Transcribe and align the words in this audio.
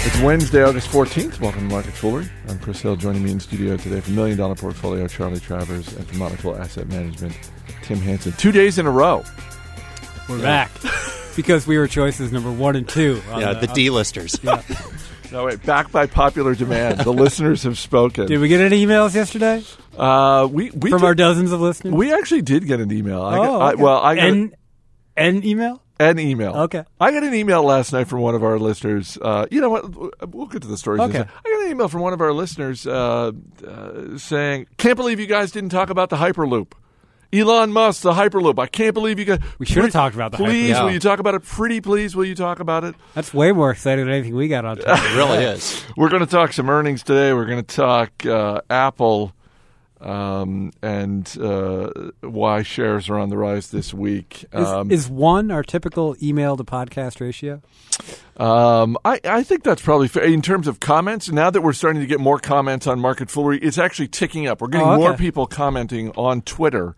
It's 0.00 0.20
Wednesday, 0.20 0.62
August 0.62 0.88
14th. 0.88 1.40
Welcome 1.40 1.68
to 1.68 1.74
Market 1.74 1.92
Foolery. 1.92 2.28
I'm 2.48 2.58
Chris 2.60 2.80
Hill. 2.80 2.96
Joining 2.96 3.22
me 3.22 3.32
in 3.32 3.40
studio 3.40 3.76
today 3.76 4.00
from 4.00 4.14
Million 4.14 4.38
Dollar 4.38 4.54
Portfolio, 4.54 5.06
Charlie 5.06 5.40
Travers, 5.40 5.92
and 5.94 6.06
from 6.06 6.18
Motley 6.18 6.38
Fool 6.38 6.56
Asset 6.56 6.88
Management, 6.88 7.36
Tim 7.82 7.98
Hanson. 7.98 8.32
Two 8.32 8.52
days 8.52 8.78
in 8.78 8.86
a 8.86 8.90
row. 8.90 9.22
We're 10.28 10.40
back 10.40 10.70
because 11.36 11.66
we 11.66 11.76
were 11.78 11.86
choices 11.86 12.32
number 12.32 12.50
one 12.50 12.74
and 12.76 12.88
two. 12.88 13.20
on 13.30 13.40
Yeah, 13.40 13.52
the 13.54 13.66
D-listers. 13.68 14.38
Yeah. 14.42 14.62
No, 15.30 15.44
wait, 15.44 15.62
back 15.62 15.92
by 15.92 16.06
popular 16.06 16.54
demand. 16.54 17.00
The 17.00 17.12
listeners 17.12 17.64
have 17.64 17.76
spoken. 17.76 18.28
Did 18.28 18.38
we 18.40 18.48
get 18.48 18.62
any 18.62 18.86
emails 18.86 19.14
yesterday 19.14 19.62
Uh, 19.94 20.48
we 20.50 20.70
we 20.70 20.88
from 20.88 21.00
did- 21.00 21.04
our 21.06 21.14
dozens 21.14 21.52
of 21.52 21.60
listeners? 21.60 21.92
we 21.92 22.14
actually 22.14 22.40
did 22.40 22.66
get 22.66 22.80
an 22.80 22.90
email. 22.90 23.20
I 23.20 23.36
got, 23.36 23.46
oh, 23.46 23.60
I, 23.60 23.74
well, 23.74 23.98
I 23.98 24.14
got 24.14 24.24
an, 24.26 24.54
an 25.18 25.44
email. 25.44 25.82
An 25.98 26.18
email. 26.18 26.52
Okay. 26.54 26.84
I 27.00 27.10
got 27.10 27.22
an 27.22 27.34
email 27.34 27.62
last 27.62 27.92
night 27.92 28.08
from 28.08 28.20
one 28.20 28.34
of 28.34 28.42
our 28.44 28.58
listeners. 28.58 29.18
Uh, 29.20 29.46
you 29.50 29.60
know 29.60 29.70
what? 29.70 30.32
We'll 30.34 30.46
get 30.46 30.62
to 30.62 30.68
the 30.68 30.76
stories. 30.76 31.02
in 31.02 31.10
a 31.14 31.20
Okay. 31.20 31.30
I 31.44 31.48
got 31.50 31.64
an 31.64 31.70
email 31.70 31.88
from 31.88 32.00
one 32.02 32.12
of 32.12 32.20
our 32.20 32.32
listeners 32.32 32.86
uh, 32.86 33.32
uh, 33.66 34.16
saying, 34.18 34.66
"Can't 34.76 34.96
believe 34.96 35.20
you 35.20 35.26
guys 35.26 35.50
didn't 35.50 35.70
talk 35.70 35.90
about 35.90 36.10
the 36.10 36.16
Hyperloop." 36.16 36.72
Elon 37.30 37.72
Musk, 37.72 38.02
the 38.04 38.12
Hyperloop. 38.12 38.58
I 38.58 38.66
can't 38.66 38.94
believe 38.94 39.18
you 39.18 39.26
guys. 39.26 39.40
We 39.58 39.66
should 39.66 39.82
have 39.84 39.92
talked 39.92 40.14
about 40.14 40.32
the 40.32 40.38
Please, 40.38 40.74
Hyperloop. 40.74 40.84
will 40.84 40.92
you 40.92 40.98
talk 41.00 41.18
about 41.18 41.34
it? 41.34 41.42
Pretty 41.42 41.82
please, 41.82 42.16
will 42.16 42.24
you 42.24 42.34
talk 42.34 42.58
about 42.58 42.84
it? 42.84 42.94
That's 43.12 43.34
way 43.34 43.52
more 43.52 43.70
exciting 43.70 44.06
than 44.06 44.14
anything 44.14 44.34
we 44.34 44.48
got 44.48 44.64
on. 44.64 44.76
Top. 44.78 44.98
It 44.98 45.14
really 45.14 45.44
is. 45.44 45.84
We're 45.94 46.08
going 46.08 46.24
to 46.24 46.30
talk 46.30 46.54
some 46.54 46.70
earnings 46.70 47.02
today. 47.02 47.34
We're 47.34 47.44
going 47.44 47.62
to 47.62 47.76
talk 47.76 48.24
uh, 48.24 48.62
Apple 48.70 49.34
um, 50.00 50.72
and 50.82 51.36
uh, 51.40 51.90
why 52.20 52.62
shares 52.62 53.08
are 53.08 53.18
on 53.18 53.28
the 53.30 53.36
rise 53.36 53.70
this 53.70 53.92
week. 53.92 54.44
Is, 54.52 54.66
Um, 54.68 54.90
is 54.90 55.08
one 55.08 55.50
our 55.50 55.62
typical 55.62 56.16
email 56.22 56.56
to 56.56 56.64
podcast 56.64 57.20
ratio? 57.20 57.60
Um, 58.36 58.96
I, 59.04 59.20
I 59.24 59.42
think 59.42 59.64
that's 59.64 59.82
probably 59.82 60.08
fair. 60.08 60.22
In 60.24 60.42
terms 60.42 60.68
of 60.68 60.78
comments, 60.80 61.30
now 61.30 61.50
that 61.50 61.60
we're 61.62 61.72
starting 61.72 62.00
to 62.00 62.06
get 62.06 62.20
more 62.20 62.38
comments 62.38 62.86
on 62.86 63.00
Market 63.00 63.28
Foolery, 63.30 63.58
it's 63.58 63.78
actually 63.78 64.08
ticking 64.08 64.46
up. 64.46 64.60
We're 64.60 64.68
getting 64.68 64.86
Oh, 64.86 64.92
okay. 64.92 65.00
more 65.00 65.16
people 65.16 65.46
commenting 65.46 66.10
on 66.12 66.42
Twitter. 66.42 66.94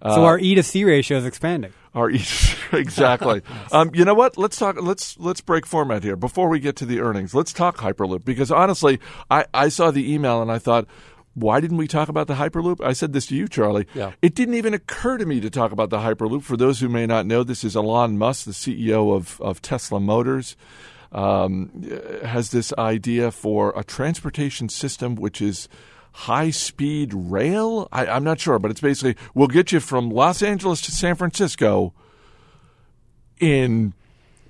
Uh, 0.00 0.16
so 0.16 0.24
our 0.24 0.38
E 0.40 0.56
to 0.56 0.62
C 0.64 0.82
ratio 0.84 1.18
is 1.18 1.24
expanding. 1.26 1.72
Our 1.94 2.10
E 2.10 2.24
exactly. 2.72 3.42
um, 3.72 3.92
you 3.94 4.04
know 4.04 4.14
what? 4.14 4.36
Let's 4.36 4.56
talk. 4.56 4.80
Let's 4.82 5.16
let's 5.20 5.40
break 5.40 5.64
format 5.66 6.02
here 6.02 6.16
before 6.16 6.48
we 6.48 6.58
get 6.58 6.74
to 6.76 6.86
the 6.86 7.00
earnings. 7.00 7.34
Let's 7.34 7.52
talk 7.52 7.76
Hyperloop 7.76 8.24
because 8.24 8.50
honestly, 8.50 8.98
I, 9.30 9.44
I 9.54 9.68
saw 9.68 9.92
the 9.92 10.12
email 10.12 10.42
and 10.42 10.50
I 10.50 10.58
thought, 10.58 10.86
why 11.34 11.60
didn't 11.60 11.78
we 11.78 11.88
talk 11.88 12.08
about 12.08 12.26
the 12.26 12.34
Hyperloop? 12.34 12.84
I 12.84 12.92
said 12.92 13.12
this 13.12 13.26
to 13.26 13.36
you, 13.36 13.48
Charlie. 13.48 13.86
Yeah. 13.94 14.12
It 14.20 14.34
didn't 14.34 14.54
even 14.54 14.74
occur 14.74 15.18
to 15.18 15.26
me 15.26 15.40
to 15.40 15.50
talk 15.50 15.72
about 15.72 15.90
the 15.90 15.98
Hyperloop. 15.98 16.42
For 16.42 16.56
those 16.56 16.80
who 16.80 16.88
may 16.88 17.06
not 17.06 17.26
know, 17.26 17.42
this 17.42 17.64
is 17.64 17.74
Elon 17.74 18.18
Musk, 18.18 18.44
the 18.44 18.52
CEO 18.52 19.14
of 19.14 19.40
of 19.40 19.62
Tesla 19.62 20.00
Motors. 20.00 20.56
Um, 21.10 21.70
has 22.24 22.52
this 22.52 22.72
idea 22.78 23.30
for 23.30 23.74
a 23.76 23.84
transportation 23.84 24.70
system 24.70 25.14
which 25.14 25.42
is 25.42 25.68
high 26.12 26.50
speed 26.50 27.12
rail. 27.12 27.88
I, 27.92 28.06
I'm 28.06 28.24
not 28.24 28.40
sure, 28.40 28.58
but 28.58 28.70
it's 28.70 28.80
basically 28.80 29.16
we'll 29.34 29.48
get 29.48 29.72
you 29.72 29.80
from 29.80 30.10
Los 30.10 30.42
Angeles 30.42 30.80
to 30.82 30.90
San 30.90 31.14
Francisco 31.14 31.92
in 33.40 33.92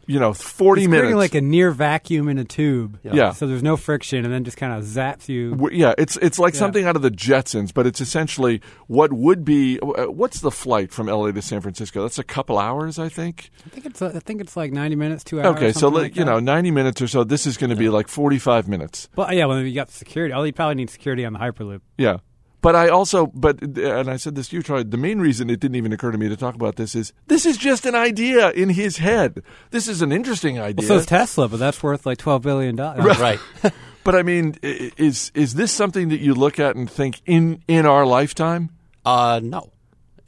you 0.07 0.19
know 0.19 0.33
40 0.33 0.83
It's 0.83 0.91
minutes. 0.91 1.15
like 1.15 1.35
a 1.35 1.41
near 1.41 1.71
vacuum 1.71 2.29
in 2.29 2.39
a 2.39 2.45
tube. 2.45 2.99
Yeah. 3.03 3.33
So 3.33 3.47
there's 3.47 3.63
no 3.63 3.77
friction, 3.77 4.25
and 4.25 4.33
then 4.33 4.45
just 4.45 4.57
kind 4.57 4.73
of 4.73 4.85
zaps 4.85 5.29
you. 5.29 5.69
Yeah, 5.73 5.95
it's 5.99 6.17
it's 6.19 6.39
like 6.39 6.55
Yeah. 6.55 6.61
something 6.61 6.85
out 6.85 6.97
of 6.97 7.03
the 7.03 7.11
Jetsons, 7.11 7.73
but 7.73 7.87
it's 7.87 8.01
essentially 8.01 8.61
what 8.87 9.13
would 9.13 9.45
be 9.45 9.79
uh, 9.81 10.07
what's 10.11 10.41
the 10.41 10.51
flight 10.51 10.93
from 10.93 11.07
LA 11.07 11.31
to 11.33 11.43
San 11.43 11.61
Francisco? 11.61 12.03
That's 12.03 12.19
a 12.19 12.25
couple 12.25 12.59
hours, 12.59 12.99
I 12.99 13.09
think. 13.09 13.51
I 13.67 13.69
think 13.71 13.87
it's 13.87 14.03
I 14.03 14.11
think 14.21 14.41
it's 14.41 14.57
like 14.57 14.73
90 14.73 14.97
minutes, 14.97 15.25
two 15.25 15.41
hours. 15.41 15.57
Okay, 15.57 15.73
so 15.73 15.89
like, 15.89 16.03
like 16.03 16.17
you 16.17 16.25
know, 16.25 16.39
90 16.41 16.71
minutes 16.71 17.01
or 17.03 17.07
so. 17.09 17.25
This 17.25 17.47
is 17.47 17.57
going 17.57 17.71
to 17.71 17.77
be 17.77 17.89
like 17.89 18.09
45 18.09 18.69
minutes. 18.69 19.09
But 19.15 19.35
yeah, 19.37 19.47
well, 19.47 19.61
you 19.61 19.75
got 19.75 19.91
security. 19.91 20.35
Oh, 20.35 20.43
you 20.43 20.53
probably 20.53 20.75
need 20.77 20.91
security 20.91 21.25
on 21.25 21.33
the 21.33 21.39
Hyperloop. 21.39 21.81
Yeah. 21.99 22.19
But 22.63 22.77
I 22.77 22.89
also, 22.89 23.27
but, 23.27 23.61
and 23.61 24.09
I 24.09 24.17
said 24.17 24.37
this 24.37 24.49
to 24.49 24.57
you, 24.57 24.63
Troy, 24.63 24.85
the 24.85 24.97
main 24.97 25.19
reason 25.19 25.51
it 25.51 25.59
didn't 25.59 25.75
even 25.75 25.93
occur 25.93 26.13
to 26.13 26.17
me 26.17 26.29
to 26.29 26.37
talk 26.37 26.55
about 26.55 26.77
this 26.77 26.95
is 26.95 27.13
this 27.27 27.45
is 27.45 27.57
just 27.57 27.85
an 27.87 27.97
idea 27.97 28.53
in 28.53 28.69
his 28.71 28.99
head. 28.99 29.43
This 29.73 29.89
is 29.89 30.01
an 30.01 30.13
interesting 30.13 30.61
idea. 30.61 30.89
Well, 30.89 30.99
so 30.99 31.01
is 31.01 31.07
Tesla, 31.07 31.49
but 31.49 31.59
that's 31.59 31.83
worth 31.83 32.07
like 32.07 32.19
12 32.19 32.43
billion 32.43 32.77
dollars. 32.77 33.19
right. 33.19 33.41
but 34.05 34.15
I 34.15 34.23
mean, 34.23 34.55
is, 34.63 35.33
is 35.35 35.55
this 35.55 35.73
something 35.73 36.11
that 36.11 36.21
you 36.21 36.35
look 36.35 36.61
at 36.61 36.77
and 36.77 36.89
think 36.89 37.21
in, 37.27 37.65
in 37.67 37.85
our 37.85 38.07
lifetime? 38.07 38.71
Uh, 39.05 39.41
no. 39.43 39.73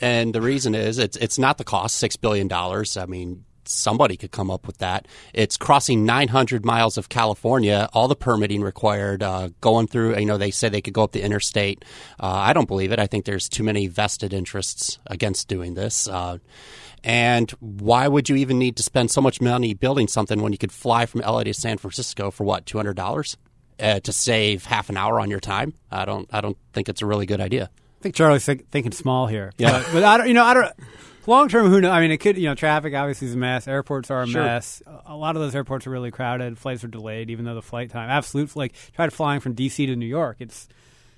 And 0.00 0.34
the 0.34 0.42
reason 0.42 0.74
is 0.74 0.98
it's 0.98 1.16
it's 1.16 1.38
not 1.38 1.56
the 1.56 1.64
cost, 1.64 1.96
six 1.96 2.16
billion 2.16 2.48
dollars. 2.48 2.96
I 2.96 3.06
mean, 3.06 3.44
somebody 3.68 4.16
could 4.16 4.30
come 4.30 4.50
up 4.50 4.66
with 4.66 4.78
that. 4.78 5.06
It's 5.32 5.56
crossing 5.56 6.04
900 6.04 6.64
miles 6.64 6.98
of 6.98 7.08
California, 7.08 7.88
all 7.92 8.08
the 8.08 8.16
permitting 8.16 8.62
required, 8.62 9.22
uh, 9.22 9.48
going 9.60 9.86
through. 9.86 10.16
You 10.18 10.26
know, 10.26 10.38
they 10.38 10.50
say 10.50 10.68
they 10.68 10.82
could 10.82 10.94
go 10.94 11.04
up 11.04 11.12
the 11.12 11.22
interstate. 11.22 11.84
Uh, 12.20 12.26
I 12.26 12.52
don't 12.52 12.68
believe 12.68 12.92
it. 12.92 12.98
I 12.98 13.06
think 13.06 13.24
there's 13.24 13.48
too 13.48 13.62
many 13.62 13.86
vested 13.86 14.32
interests 14.32 14.98
against 15.06 15.48
doing 15.48 15.74
this. 15.74 16.08
Uh, 16.08 16.38
and 17.04 17.50
why 17.60 18.08
would 18.08 18.30
you 18.30 18.36
even 18.36 18.58
need 18.58 18.76
to 18.76 18.82
spend 18.82 19.10
so 19.10 19.20
much 19.20 19.40
money 19.40 19.74
building 19.74 20.08
something 20.08 20.40
when 20.40 20.52
you 20.52 20.58
could 20.58 20.72
fly 20.72 21.04
from 21.04 21.20
LA 21.20 21.44
to 21.44 21.54
San 21.54 21.76
Francisco 21.76 22.30
for 22.30 22.44
what, 22.44 22.64
two 22.66 22.78
hundred 22.78 22.96
dollars? 22.96 23.36
Uh, 23.78 23.98
to 23.98 24.12
save 24.12 24.64
half 24.64 24.88
an 24.88 24.96
hour 24.96 25.18
on 25.18 25.28
your 25.28 25.40
time, 25.40 25.74
I 25.90 26.04
don't. 26.04 26.28
I 26.32 26.40
don't 26.40 26.56
think 26.72 26.88
it's 26.88 27.02
a 27.02 27.06
really 27.06 27.26
good 27.26 27.40
idea. 27.40 27.70
I 27.74 28.02
think 28.02 28.14
Charlie's 28.14 28.44
think, 28.44 28.70
thinking 28.70 28.92
small 28.92 29.26
here. 29.26 29.52
Yeah. 29.58 29.72
But, 29.72 29.92
but 29.92 30.04
I 30.04 30.16
don't, 30.16 30.28
you 30.28 30.34
know, 30.34 30.44
I 30.44 30.54
don't. 30.54 30.72
Long 31.26 31.48
term, 31.48 31.68
who 31.68 31.80
knows? 31.80 31.90
I 31.90 32.00
mean, 32.00 32.10
it 32.10 32.18
could, 32.18 32.36
you 32.36 32.44
know, 32.48 32.54
traffic 32.54 32.94
obviously 32.94 33.28
is 33.28 33.34
a 33.34 33.38
mess. 33.38 33.66
Airports 33.66 34.10
are 34.10 34.22
a 34.22 34.26
Sure. 34.26 34.42
mess. 34.42 34.82
A 35.06 35.16
lot 35.16 35.36
of 35.36 35.42
those 35.42 35.54
airports 35.54 35.86
are 35.86 35.90
really 35.90 36.10
crowded. 36.10 36.58
Flights 36.58 36.84
are 36.84 36.88
delayed, 36.88 37.30
even 37.30 37.44
though 37.46 37.54
the 37.54 37.62
flight 37.62 37.90
time, 37.90 38.10
absolute, 38.10 38.54
like, 38.56 38.74
try 38.94 39.08
flying 39.08 39.40
from 39.40 39.54
D.C. 39.54 39.86
to 39.86 39.96
New 39.96 40.04
York. 40.06 40.36
It's, 40.40 40.68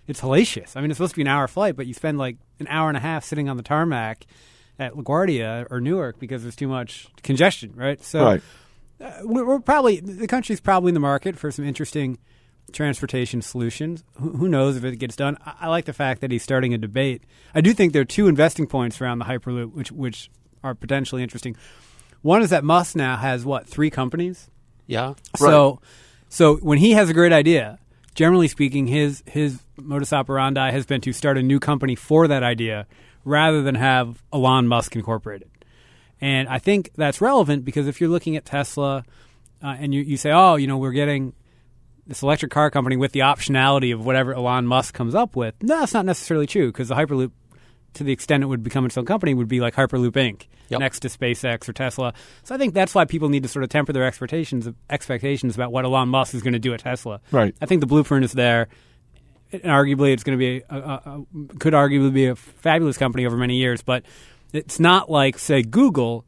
it's 0.07 0.21
hellacious. 0.21 0.77
I 0.77 0.81
mean, 0.81 0.91
it's 0.91 0.99
supposed 0.99 1.15
to 1.15 1.17
be 1.17 1.23
an 1.23 1.29
hour 1.29 1.49
flight, 1.49 1.75
but 1.77 1.87
you 1.87 1.95
spend 1.95 2.19
like 2.19 2.37
an 2.61 2.69
hour 2.69 2.89
and 2.89 2.97
a 2.97 3.01
half 3.01 3.25
sitting 3.25 3.49
on 3.49 3.57
the 3.57 3.63
tarmac 3.65 4.27
at 4.79 4.93
LaGuardia 4.93 5.67
or 5.71 5.81
Newark 5.81 6.21
because 6.21 6.43
there's 6.43 6.55
too 6.57 6.69
much 6.69 7.09
congestion, 7.25 7.73
right? 7.75 8.01
So, 8.05 8.25
Right. 8.25 8.43
uh, 9.01 9.11
we're, 9.25 9.45
we're 9.45 9.59
probably 9.61 9.99
the 10.01 10.29
country's 10.29 10.61
probably 10.61 10.91
in 10.91 10.95
the 10.95 11.01
market 11.01 11.37
for 11.37 11.51
some 11.51 11.65
interesting 11.65 12.19
transportation 12.73 13.43
solutions. 13.43 14.05
Who, 14.21 14.31
who 14.33 14.49
knows 14.49 14.77
if 14.77 14.85
it 14.85 14.97
gets 14.97 15.17
done? 15.17 15.39
I, 15.45 15.69
like 15.69 15.85
the 15.85 15.93
fact 15.93 16.21
that 16.21 16.31
he's 16.31 16.43
starting 16.43 16.75
a 16.75 16.79
debate. 16.79 17.23
I 17.55 17.61
do 17.61 17.73
think 17.73 17.93
there 17.93 18.03
are 18.03 18.07
two 18.07 18.29
investing 18.29 18.67
points 18.67 19.01
around 19.01 19.19
the 19.19 19.25
Hyperloop, 19.25 19.73
which 19.73 19.93
which 19.93 20.31
are 20.63 20.75
potentially 20.75 21.23
interesting. 21.23 21.57
One 22.23 22.43
is 22.43 22.51
that 22.51 22.65
Musk 22.65 22.97
now 22.97 23.17
has 23.17 23.45
what 23.45 23.67
three 23.67 23.91
companies. 23.91 24.51
Yeah. 24.87 25.15
So, 25.37 25.81
so 26.29 26.57
when 26.57 26.79
he 26.79 26.93
has 26.93 27.09
a 27.11 27.15
great 27.15 27.33
idea, 27.33 27.79
generally 28.15 28.49
speaking, 28.49 28.87
his 28.87 29.23
his 29.27 29.61
modus 29.77 30.13
operandi 30.13 30.71
has 30.71 30.87
been 30.87 31.01
to 31.03 31.13
start 31.13 31.39
a 31.39 31.43
new 31.43 31.61
company 31.61 31.95
for 31.95 32.27
that 32.29 32.43
idea, 32.43 32.87
rather 33.25 33.63
than 33.63 33.75
have 33.75 34.23
Elon 34.33 34.69
Musk 34.69 34.97
incorporated. 34.97 35.51
And 36.21 36.49
I 36.49 36.59
think 36.59 36.93
that's 36.97 37.21
relevant 37.21 37.65
because 37.65 37.87
if 37.87 38.01
you're 38.01 38.11
looking 38.11 38.37
at 38.37 38.45
Tesla, 38.45 39.05
uh, 39.63 39.77
and 39.79 39.95
you 39.95 40.03
you 40.03 40.17
say, 40.17 40.33
oh, 40.33 40.57
you 40.57 40.67
know, 40.67 40.79
we're 40.79 40.93
getting 40.93 41.35
this 42.07 42.23
electric 42.23 42.53
car 42.53 42.71
company 42.71 42.97
with 42.97 43.13
the 43.13 43.21
optionality 43.21 43.93
of 43.93 44.05
whatever 44.05 44.35
Elon 44.35 44.67
Musk 44.67 44.95
comes 44.95 45.15
up 45.15 45.37
with. 45.37 45.55
No, 45.63 45.81
that's 45.81 45.95
not 45.95 46.05
necessarily 46.05 46.47
true 46.47 46.69
because 46.69 46.89
the 46.89 46.95
Hyperloop, 46.95 47.33
to 47.95 48.05
the 48.05 48.13
extent 48.13 48.43
it 48.43 48.47
would 48.47 48.63
become 48.63 48.87
its 48.87 48.97
own 48.97 49.05
company, 49.05 49.35
would 49.35 49.49
be 49.49 49.61
like 49.61 49.75
Hyperloop 49.75 50.13
Inc. 50.13 50.47
Yep. 50.69 50.81
next 50.81 51.01
to 51.01 51.09
SpaceX 51.09 51.69
or 51.69 51.73
Tesla. 51.73 52.13
So 52.43 52.53
I 52.53 52.59
think 52.59 52.75
that's 52.75 52.93
why 52.93 53.05
people 53.05 53.29
need 53.29 53.45
to 53.45 53.49
sort 53.49 53.63
of 53.63 53.69
temper 53.69 53.93
their 53.93 54.05
expectations 54.05 54.69
expectations 54.91 55.55
about 55.55 55.71
what 55.71 55.85
Elon 55.85 56.09
Musk 56.09 56.35
is 56.35 56.43
going 56.43 56.55
to 56.55 56.59
do 56.59 56.75
at 56.75 56.81
Tesla. 56.81 57.21
Right. 57.31 57.55
I 57.61 57.67
think 57.67 57.81
the 57.81 57.87
blueprint 57.87 58.25
is 58.25 58.33
there. 58.33 58.67
And 59.53 59.63
arguably, 59.63 60.13
it's 60.13 60.25
going 60.25 60.37
to 60.37 60.45
be 60.45 60.65
a, 60.69 60.77
a, 60.77 60.81
a, 60.81 61.55
could 61.61 61.73
arguably 61.73 62.13
be 62.13 62.27
a 62.27 62.35
fabulous 62.35 62.99
company 62.99 63.27
over 63.27 63.37
many 63.37 63.59
years, 63.59 63.81
but 63.81 64.05
it's 64.53 64.81
not 64.81 65.09
like 65.09 65.39
say 65.39 65.63
Google, 65.63 66.25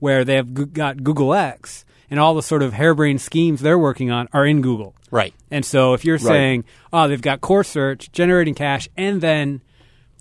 where 0.00 0.24
they 0.24 0.34
have 0.34 0.72
got 0.72 1.04
Google 1.04 1.32
X 1.32 1.84
and 2.10 2.20
all 2.20 2.34
the 2.34 2.42
sort 2.42 2.62
of 2.62 2.72
harebrained 2.72 3.20
schemes 3.20 3.60
they're 3.60 3.78
working 3.78 4.10
on 4.10 4.28
are 4.32 4.46
in 4.46 4.62
Google. 4.62 4.94
Right. 5.10 5.34
And 5.50 5.64
so 5.64 5.94
if 5.94 6.04
you're 6.04 6.18
saying, 6.18 6.64
oh, 6.92 7.08
they've 7.08 7.22
got 7.22 7.40
core 7.40 7.64
search, 7.64 8.10
generating 8.12 8.54
cash, 8.54 8.88
and 8.96 9.20
then 9.20 9.62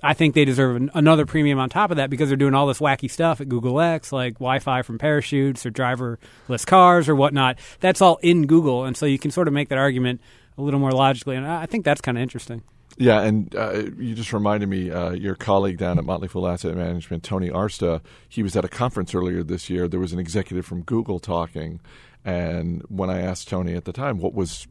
I 0.03 0.13
think 0.13 0.35
they 0.35 0.45
deserve 0.45 0.75
an, 0.75 0.91
another 0.93 1.25
premium 1.25 1.57
on 1.57 1.69
top 1.69 1.89
of 1.89 1.97
that 1.97 2.09
because 2.09 2.29
they're 2.29 2.37
doing 2.37 2.53
all 2.53 2.67
this 2.67 2.79
wacky 2.79 3.09
stuff 3.09 3.41
at 3.41 3.49
Google 3.49 3.79
X, 3.81 4.11
like 4.11 4.35
Wi 4.35 4.59
Fi 4.59 4.83
from 4.83 4.97
parachutes 4.97 5.65
or 5.65 5.71
driverless 5.71 6.65
cars 6.65 7.09
or 7.09 7.15
whatnot. 7.15 7.57
That's 7.79 8.01
all 8.01 8.17
in 8.21 8.45
Google. 8.45 8.85
And 8.85 8.95
so 8.95 9.05
you 9.05 9.17
can 9.17 9.31
sort 9.31 9.47
of 9.47 9.53
make 9.53 9.69
that 9.69 9.77
argument 9.79 10.21
a 10.57 10.61
little 10.61 10.79
more 10.79 10.91
logically. 10.91 11.35
And 11.35 11.47
I 11.47 11.65
think 11.65 11.85
that's 11.85 12.01
kind 12.01 12.17
of 12.17 12.21
interesting. 12.21 12.61
Yeah, 12.97 13.21
and 13.21 13.53
uh, 13.55 13.83
you 13.97 14.15
just 14.15 14.31
reminded 14.31 14.69
me, 14.69 14.89
uh, 14.89 15.11
your 15.11 15.35
colleague 15.35 15.77
down 15.77 15.97
at 15.99 16.05
Motley 16.05 16.29
Fool 16.29 16.47
Asset 16.47 16.75
Management, 16.75 17.23
Tony 17.23 17.49
Arsta, 17.49 18.01
he 18.29 18.41
was 18.41 18.55
at 18.55 18.63
a 18.63 18.69
conference 18.69 19.13
earlier 19.13 19.43
this 19.43 19.69
year. 19.69 19.87
There 19.87 19.99
was 19.99 20.13
an 20.13 20.19
executive 20.19 20.65
from 20.65 20.81
Google 20.83 21.19
talking, 21.19 21.81
and 22.23 22.81
when 22.87 23.09
I 23.09 23.21
asked 23.21 23.49
Tony 23.49 23.75
at 23.75 23.83
the 23.83 23.91
time, 23.91 24.19
what 24.19 24.33
was 24.33 24.67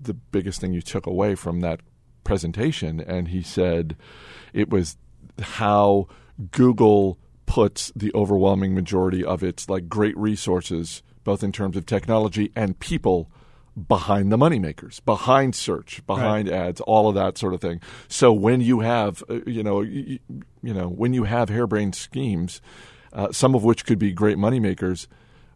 the 0.00 0.14
biggest 0.14 0.60
thing 0.60 0.72
you 0.72 0.82
took 0.82 1.06
away 1.06 1.34
from 1.34 1.60
that 1.60 1.80
presentation, 2.22 3.00
and 3.00 3.28
he 3.28 3.42
said 3.42 3.96
it 4.52 4.70
was 4.70 4.96
how 5.40 6.06
Google 6.52 7.18
puts 7.46 7.92
the 7.94 8.12
overwhelming 8.14 8.74
majority 8.74 9.24
of 9.24 9.42
its 9.42 9.68
like 9.68 9.88
great 9.88 10.16
resources, 10.16 11.02
both 11.24 11.42
in 11.42 11.52
terms 11.52 11.76
of 11.76 11.86
technology 11.86 12.52
and 12.54 12.78
people, 12.78 13.30
behind 13.76 14.30
the 14.30 14.36
moneymakers, 14.36 15.04
behind 15.04 15.54
search, 15.54 16.04
behind 16.06 16.48
right. 16.48 16.56
ads, 16.56 16.80
all 16.82 17.08
of 17.08 17.14
that 17.16 17.36
sort 17.36 17.54
of 17.54 17.60
thing. 17.60 17.80
So 18.08 18.32
when 18.32 18.60
you 18.60 18.80
have, 18.80 19.22
uh, 19.28 19.40
you 19.46 19.62
know, 19.62 19.82
you, 19.82 20.18
you, 20.62 20.74
know, 20.74 20.88
when 20.88 21.12
you 21.12 21.24
have 21.24 21.48
harebrained 21.48 21.94
schemes, 21.94 22.60
uh, 23.12 23.32
some 23.32 23.54
of 23.54 23.64
which 23.64 23.84
could 23.84 23.98
be 23.98 24.12
great 24.12 24.36
moneymakers, 24.36 25.06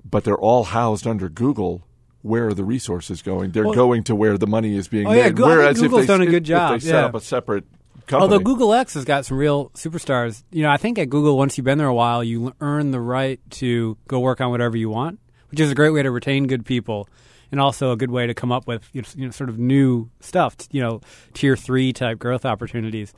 but 0.09 0.25
they're 0.25 0.38
all 0.38 0.65
housed 0.65 1.06
under 1.06 1.29
Google. 1.29 1.85
Where 2.23 2.49
are 2.49 2.55
the 2.55 2.65
resources 2.65 3.23
going? 3.23 3.53
They're 3.53 3.65
well, 3.65 3.75
going 3.75 4.03
to 4.05 4.17
where 4.17 4.37
the 4.37 4.47
money 4.47 4.76
is 4.76 4.88
being 4.88 5.06
oh, 5.06 5.11
made. 5.11 5.38
Yeah, 5.38 5.47
Whereas 5.47 5.81
Google's 5.81 6.03
if 6.03 6.09
they, 6.09 6.15
done 6.15 6.23
a 6.23 6.31
good 6.31 6.44
job. 6.44 6.75
If 6.75 6.82
they 6.82 6.88
set 6.88 6.94
yeah. 6.97 7.06
up 7.06 7.15
a 7.15 7.20
separate 7.20 7.65
Company. 8.06 8.23
Although 8.23 8.43
Google 8.43 8.73
X 8.73 8.94
has 8.94 9.05
got 9.05 9.26
some 9.26 9.37
real 9.37 9.69
superstars. 9.70 10.43
You 10.50 10.62
know, 10.62 10.70
I 10.70 10.79
think 10.79 10.99
at 10.99 11.11
Google, 11.11 11.37
once 11.37 11.59
you've 11.59 11.67
been 11.67 11.76
there 11.76 11.88
a 11.88 11.94
while, 11.94 12.25
you 12.25 12.55
earn 12.59 12.91
the 12.91 13.03
right 13.03 13.38
to 13.50 13.99
go 14.09 14.19
work 14.19 14.41
on 14.41 14.50
whatever 14.50 14.79
you 14.79 14.88
want, 14.88 15.20
which 15.50 15.61
is 15.61 15.70
a 15.70 15.75
great 15.75 15.91
way 15.91 16.03
to 16.03 16.11
retain 16.11 16.47
good 16.47 16.65
people 16.65 17.06
and 17.50 17.60
also 17.60 17.92
a 17.92 17.96
good 17.96 18.10
way 18.10 18.26
to 18.26 18.34
come 18.34 18.52
up 18.52 18.66
with 18.66 18.88
you 18.92 19.02
know, 19.16 19.30
sort 19.30 19.50
of 19.50 19.58
new 19.58 20.10
stuff, 20.20 20.56
you 20.70 20.80
know, 20.80 21.00
tier 21.34 21.56
three 21.56 21.92
type 21.92 22.18
growth 22.18 22.44
opportunities. 22.44 23.14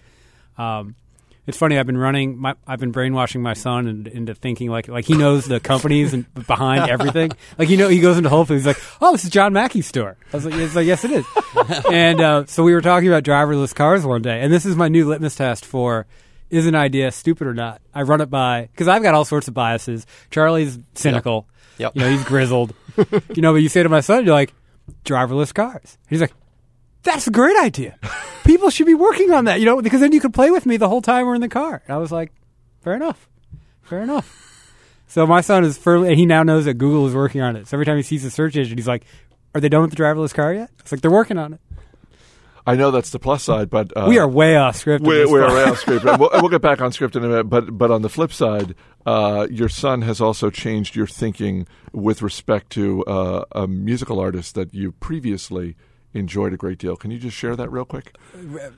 Um, 0.59 0.95
it's 1.47 1.57
funny. 1.57 1.79
I've 1.79 1.87
been 1.87 1.99
running. 1.99 2.39
My, 2.39 2.55
I've 2.67 2.79
been 2.79 2.93
brainwashing 2.93 3.43
my 3.43 3.55
son 3.55 3.89
into, 3.89 4.15
into, 4.15 4.35
thinking 4.35 4.71
like 4.71 4.89
like 4.89 5.05
he 5.05 5.17
knows 5.17 5.47
the 5.47 5.59
companies 5.59 6.13
and 6.13 6.33
behind 6.47 6.89
everything. 6.89 7.33
Like 7.59 7.69
you 7.69 7.77
know, 7.77 7.89
he 7.89 8.01
goes 8.01 8.17
into 8.17 8.29
Whole 8.29 8.45
Foods. 8.45 8.65
He's 8.65 8.67
like, 8.67 8.83
"Oh, 9.03 9.13
this 9.13 9.25
is 9.25 9.31
John 9.31 9.53
Mackey's 9.53 9.87
store." 9.87 10.17
I 10.33 10.37
was 10.37 10.45
like, 10.45 10.55
"It's 10.55 10.77
like 10.77 10.87
yes, 10.87 11.05
it 11.05 11.11
is." 11.11 11.27
and 11.91 12.21
uh, 12.21 12.47
so 12.47 12.63
we 12.63 12.73
were 12.73 12.81
talking 12.81 13.09
about 13.09 13.25
driverless 13.25 13.75
cars 13.75 14.07
one 14.07 14.23
day, 14.23 14.41
and 14.41 14.53
this 14.53 14.65
is 14.65 14.77
my 14.77 14.89
new 14.89 15.09
litmus 15.09 15.35
test 15.35 15.65
for 15.65 16.07
is 16.51 16.67
an 16.67 16.75
idea 16.75 17.11
stupid 17.11 17.47
or 17.47 17.55
not. 17.55 17.81
I 17.95 18.03
run 18.03 18.21
it 18.21 18.31
by 18.31 18.69
because 18.73 18.89
I've 18.89 19.03
got 19.03 19.15
all 19.15 19.25
sorts 19.25 19.49
of 19.49 19.55
biases. 19.55 20.07
Charlie's 20.31 20.79
cynical. 20.95 21.49
Yep. 21.79 21.93
You 21.95 22.03
know, 22.03 22.11
he's 22.11 22.25
grizzled. 22.25 22.75
you 23.35 23.43
know, 23.43 23.53
but 23.53 23.63
you 23.63 23.69
say 23.69 23.83
to 23.83 23.89
my 23.89 24.01
son, 24.01 24.25
you're 24.25 24.35
like, 24.35 24.55
driverless 25.05 25.55
cars. 25.55 25.99
He's 26.09 26.21
like, 26.21 26.33
that's 27.03 27.27
a 27.27 27.31
great 27.31 27.57
idea. 27.57 27.99
People 28.45 28.71
should 28.71 28.87
be 28.87 28.95
working 28.95 29.33
on 29.33 29.45
that, 29.45 29.61
you 29.61 29.67
know, 29.67 29.81
because 29.81 30.01
then 30.01 30.13
you 30.13 30.21
could 30.21 30.35
play 30.35 30.51
with 30.51 30.67
me 30.67 30.77
the 30.77 30.89
whole 30.89 31.03
time 31.03 31.27
we're 31.27 31.35
in 31.35 31.41
the 31.41 31.49
car. 31.49 31.83
And 31.87 31.95
I 31.95 31.99
was 31.99 32.13
like, 32.13 32.33
fair 32.83 32.95
enough. 32.95 33.29
Fair 33.83 34.03
enough. 34.03 34.37
So 35.07 35.27
my 35.27 35.41
son 35.41 35.65
is 35.65 35.77
firmly, 35.77 36.09
and 36.09 36.19
he 36.19 36.27
now 36.27 36.43
knows 36.43 36.67
that 36.67 36.75
Google 36.75 37.07
is 37.07 37.15
working 37.15 37.41
on 37.41 37.57
it. 37.57 37.67
So 37.67 37.77
every 37.77 37.87
time 37.87 37.97
he 37.97 38.03
sees 38.03 38.25
a 38.25 38.31
search 38.31 38.57
engine, 38.57 38.79
he's 38.79 38.87
like, 38.87 39.05
are 39.55 39.61
they 39.61 39.69
done 39.69 39.83
with 39.83 39.91
the 39.91 39.97
driverless 39.97 40.33
car 40.33 40.55
yet? 40.55 40.71
It's 40.79 40.93
like, 40.93 41.01
they're 41.01 41.11
working 41.11 41.39
on 41.39 41.55
it. 41.55 41.61
I 42.67 42.77
know 42.77 42.91
that's 42.91 43.11
the 43.11 43.19
plus 43.19 43.43
side, 43.43 43.71
but 43.71 43.97
uh, 43.97 44.07
we 44.09 44.19
are 44.19 44.29
way 44.29 44.57
off 44.57 44.77
script. 44.77 45.05
We, 45.05 45.25
we 45.25 45.41
are 45.41 45.53
way 45.53 45.65
off 45.65 45.79
script. 45.79 46.05
we'll, 46.05 46.31
we'll, 46.35 46.49
get 46.49 46.61
back 46.61 46.81
on 46.81 46.93
script 46.93 47.17
in 47.17 47.25
a 47.25 47.29
minute. 47.29 47.45
But 47.45 47.77
but 47.77 47.91
on 47.91 48.03
the 48.03 48.09
flip 48.09 48.33
side, 48.33 48.75
uh, 49.07 49.47
your 49.51 49.69
son 49.69 50.03
has 50.03 50.21
also 50.21 50.51
changed 50.51 50.95
your 50.95 51.07
thinking 51.07 51.67
with 51.93 52.23
respect 52.23 52.71
to 52.71 53.05
uh, 53.05 53.45
a 53.53 53.67
musical 53.67 54.21
artist 54.21 54.55
that 54.55 54.75
you 54.75 54.93
previously 54.93 55.77
enjoyed 56.13 56.53
a 56.53 56.57
great 56.57 56.79
deal. 56.79 56.97
Can 56.97 57.11
you 57.11 57.19
just 57.19 57.37
share 57.37 57.57
that 57.57 57.71
real 57.71 57.85
quick? 57.85 58.17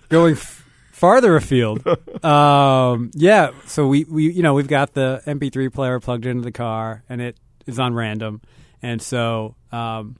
Going 0.08 0.34
f- 0.34 0.64
farther 0.92 1.36
afield, 1.36 1.84
um, 2.24 3.10
yeah. 3.14 3.50
So 3.66 3.86
we, 3.86 4.04
we 4.04 4.32
you 4.32 4.42
know 4.42 4.54
we've 4.54 4.68
got 4.68 4.94
the 4.94 5.22
MP3 5.26 5.72
player 5.72 6.00
plugged 6.00 6.26
into 6.26 6.42
the 6.42 6.52
car, 6.52 7.02
and 7.08 7.20
it 7.20 7.36
is 7.66 7.78
on 7.78 7.94
random, 7.94 8.40
and 8.80 9.00
so. 9.00 9.54
Um, 9.70 10.16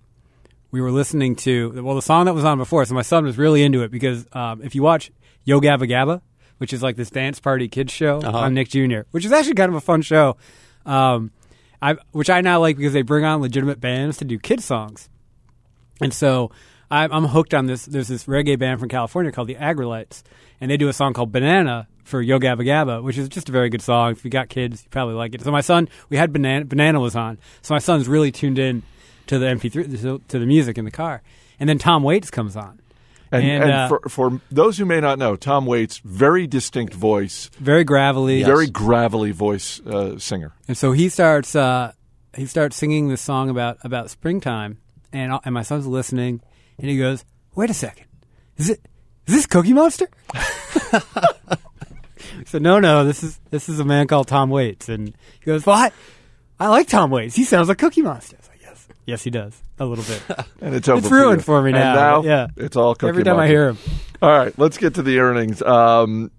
we 0.71 0.81
were 0.81 0.91
listening 0.91 1.37
to 1.37 1.83
well 1.83 1.95
the 1.95 2.01
song 2.01 2.25
that 2.25 2.35
was 2.35 2.47
on 2.47 2.57
before. 2.57 2.87
So 2.87 2.95
my 2.95 3.03
son 3.03 3.25
was 3.25 3.37
really 3.37 3.63
into 3.63 3.83
it 3.83 3.91
because 3.91 4.27
um, 4.33 4.63
if 4.63 4.75
you 4.75 4.83
watch 4.83 5.13
Yo 5.45 5.61
Gabba 5.61 5.87
Gabba, 5.87 6.23
which 6.63 6.73
is 6.73 6.81
like 6.81 6.95
this 6.95 7.11
dance 7.11 7.41
party 7.41 7.67
kids 7.67 7.93
show 7.93 8.19
uh-huh. 8.19 8.39
on 8.39 8.55
Nick 8.55 8.69
Jr., 8.69 9.01
which 9.11 9.25
is 9.25 9.33
actually 9.33 9.55
kind 9.55 9.69
of 9.69 9.75
a 9.75 9.81
fun 9.81 10.01
show, 10.01 10.37
um, 10.87 11.33
I 11.83 11.97
which 12.13 12.31
I 12.31 12.41
now 12.41 12.61
like 12.61 12.77
because 12.77 12.93
they 12.93 13.03
bring 13.03 13.25
on 13.25 13.43
legitimate 13.43 13.81
bands 13.81 14.19
to 14.19 14.25
do 14.25 14.39
kid 14.39 14.63
songs, 14.63 15.11
and 16.01 16.15
so 16.15 16.53
I'm, 16.89 17.13
I'm 17.13 17.25
hooked 17.25 17.53
on 17.53 17.67
this. 17.67 17.85
There's 17.85 18.07
this 18.07 18.27
reggae 18.27 18.57
band 18.57 18.79
from 18.79 18.89
California 18.91 19.33
called 19.33 19.49
the 19.49 19.57
Aggrolites, 19.57 20.23
and 20.61 20.71
they 20.71 20.77
do 20.77 20.89
a 20.89 20.93
song 20.93 21.15
called 21.15 21.33
Banana 21.33 21.89
for 22.05 22.23
Yo 22.23 22.39
Gabba 22.39 22.61
Gabba, 22.61 23.03
which 23.03 23.19
is 23.19 23.29
just 23.29 23.49
a 23.49 23.53
very 23.53 23.69
good 23.69 23.83
song. 23.83 24.13
If 24.13 24.25
you 24.25 24.31
got 24.31 24.49
kids, 24.49 24.85
you 24.85 24.91
probably 24.91 25.15
like 25.15 25.35
it. 25.35 25.43
So 25.43 25.51
my 25.51 25.63
son, 25.63 25.89
we 26.11 26.17
had 26.17 26.33
Banana, 26.33 26.65
Banana 26.65 27.01
was 27.01 27.17
on, 27.17 27.39
so 27.61 27.75
my 27.75 27.81
son's 27.81 28.07
really 28.07 28.31
tuned 28.31 28.61
in 28.61 28.85
to 29.27 29.41
the 29.41 29.47
MP3 29.47 30.29
to 30.29 30.39
the 30.39 30.47
music 30.47 30.79
in 30.79 30.85
the 30.85 30.93
car, 30.93 31.23
and 31.59 31.69
then 31.69 31.79
Tom 31.79 32.05
Waits 32.05 32.31
comes 32.31 32.55
on. 32.55 32.82
And, 33.33 33.45
and, 33.45 33.65
and 33.65 33.73
uh, 33.73 33.89
for, 33.89 34.01
for 34.11 34.41
those 34.51 34.77
who 34.77 34.85
may 34.85 35.01
not 35.01 35.19
know, 35.19 35.37
Tom 35.37 35.65
Waits, 35.65 35.99
very 36.05 36.47
distinct 36.47 36.93
voice, 36.93 37.51
very 37.59 37.83
gravelly, 37.83 38.41
yes. 38.41 38.47
very 38.47 38.69
gravelly 38.69 39.33
voice 39.33 39.81
uh, 39.81 40.19
singer. 40.19 40.53
And 40.69 40.77
so 40.77 40.93
he 40.93 41.09
starts 41.09 41.57
uh, 41.57 41.93
he 42.37 42.45
starts 42.45 42.77
singing 42.77 43.09
this 43.09 43.23
song 43.23 43.49
about 43.49 43.79
about 43.85 44.11
springtime, 44.11 44.79
and 45.15 45.33
and 45.45 45.55
my 45.55 45.63
son's 45.63 45.87
listening, 45.87 46.43
and 46.79 46.91
he 46.91 46.99
goes, 46.99 47.25
"Wait 47.55 47.71
a 47.71 47.75
second, 47.75 48.05
is 48.59 48.69
it 48.69 48.87
is 49.27 49.35
this 49.35 49.47
Cookie 49.47 49.73
Monster?" 49.73 50.09
so 52.45 52.59
no, 52.59 52.81
no, 52.81 53.07
this 53.07 53.23
is 53.23 53.41
this 53.51 53.71
is 53.71 53.81
a 53.81 53.85
man 53.85 54.07
called 54.09 54.29
Tom 54.29 54.51
Waits, 54.51 54.91
and 54.91 55.09
he 55.41 55.47
goes, 55.47 55.65
"What? 55.65 55.95
I 56.61 56.69
like 56.69 56.87
Tom 56.87 57.11
Waits. 57.11 57.35
He 57.35 57.45
sounds 57.45 57.69
like 57.69 57.79
Cookie 57.79 58.03
Monster." 58.03 58.37
Yes, 59.05 59.25
he 59.25 59.31
does 59.31 59.61
a 59.79 59.85
little 59.85 60.05
bit. 60.05 60.47
and 60.61 60.75
it's 60.75 60.89
over. 60.89 61.01
It's 61.01 61.11
ruined 61.11 61.41
for, 61.41 61.59
for 61.59 61.63
me 61.63 61.73
now. 61.73 61.95
now 61.95 62.23
yeah, 62.23 62.47
it's 62.57 62.77
all 62.77 62.97
every 63.03 63.25
time 63.25 63.39
I 63.39 63.49
hear 63.49 63.69
him. 63.69 63.79
All 64.21 64.31
right, 64.31 64.57
let's 64.57 64.79
get 64.79 64.95
to 64.95 65.03
the 65.03 65.19
earnings. 65.19 65.61
Um, 65.63 66.31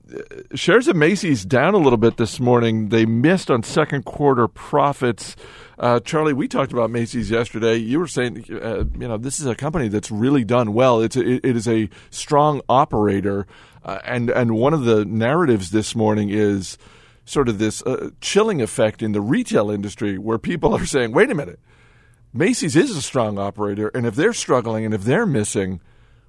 shares 0.55 0.87
of 0.87 0.95
Macy's 0.95 1.43
down 1.43 1.73
a 1.73 1.77
little 1.77 1.97
bit 1.97 2.15
this 2.15 2.39
morning. 2.39 2.89
They 2.89 3.05
missed 3.05 3.51
on 3.51 3.63
second 3.63 4.05
quarter 4.05 4.47
profits. 4.47 5.35
Uh, 5.77 5.99
Charlie, 5.99 6.31
we 6.31 6.47
talked 6.47 6.71
about 6.71 6.89
Macy's 6.91 7.29
yesterday. 7.29 7.75
You 7.75 7.99
were 7.99 8.07
saying, 8.07 8.45
uh, 8.49 8.85
you 8.97 9.07
know, 9.07 9.17
this 9.17 9.41
is 9.41 9.45
a 9.45 9.55
company 9.55 9.89
that's 9.89 10.09
really 10.09 10.45
done 10.45 10.73
well. 10.73 11.01
It's 11.01 11.17
a, 11.17 11.45
it 11.45 11.57
is 11.57 11.67
a 11.67 11.89
strong 12.09 12.61
operator, 12.69 13.45
uh, 13.83 13.99
and 14.05 14.29
and 14.29 14.55
one 14.55 14.73
of 14.73 14.85
the 14.85 15.03
narratives 15.03 15.71
this 15.71 15.93
morning 15.93 16.29
is 16.29 16.77
sort 17.25 17.49
of 17.49 17.57
this 17.57 17.81
uh, 17.83 18.11
chilling 18.21 18.61
effect 18.61 19.01
in 19.01 19.11
the 19.11 19.21
retail 19.21 19.69
industry, 19.69 20.17
where 20.17 20.37
people 20.37 20.73
are 20.73 20.85
saying, 20.85 21.11
"Wait 21.11 21.29
a 21.29 21.35
minute." 21.35 21.59
Macy's 22.33 22.75
is 22.75 22.95
a 22.97 23.01
strong 23.01 23.37
operator, 23.37 23.89
and 23.93 24.05
if 24.05 24.15
they're 24.15 24.33
struggling 24.33 24.85
and 24.85 24.93
if 24.93 25.03
they're 25.03 25.25
missing, 25.25 25.79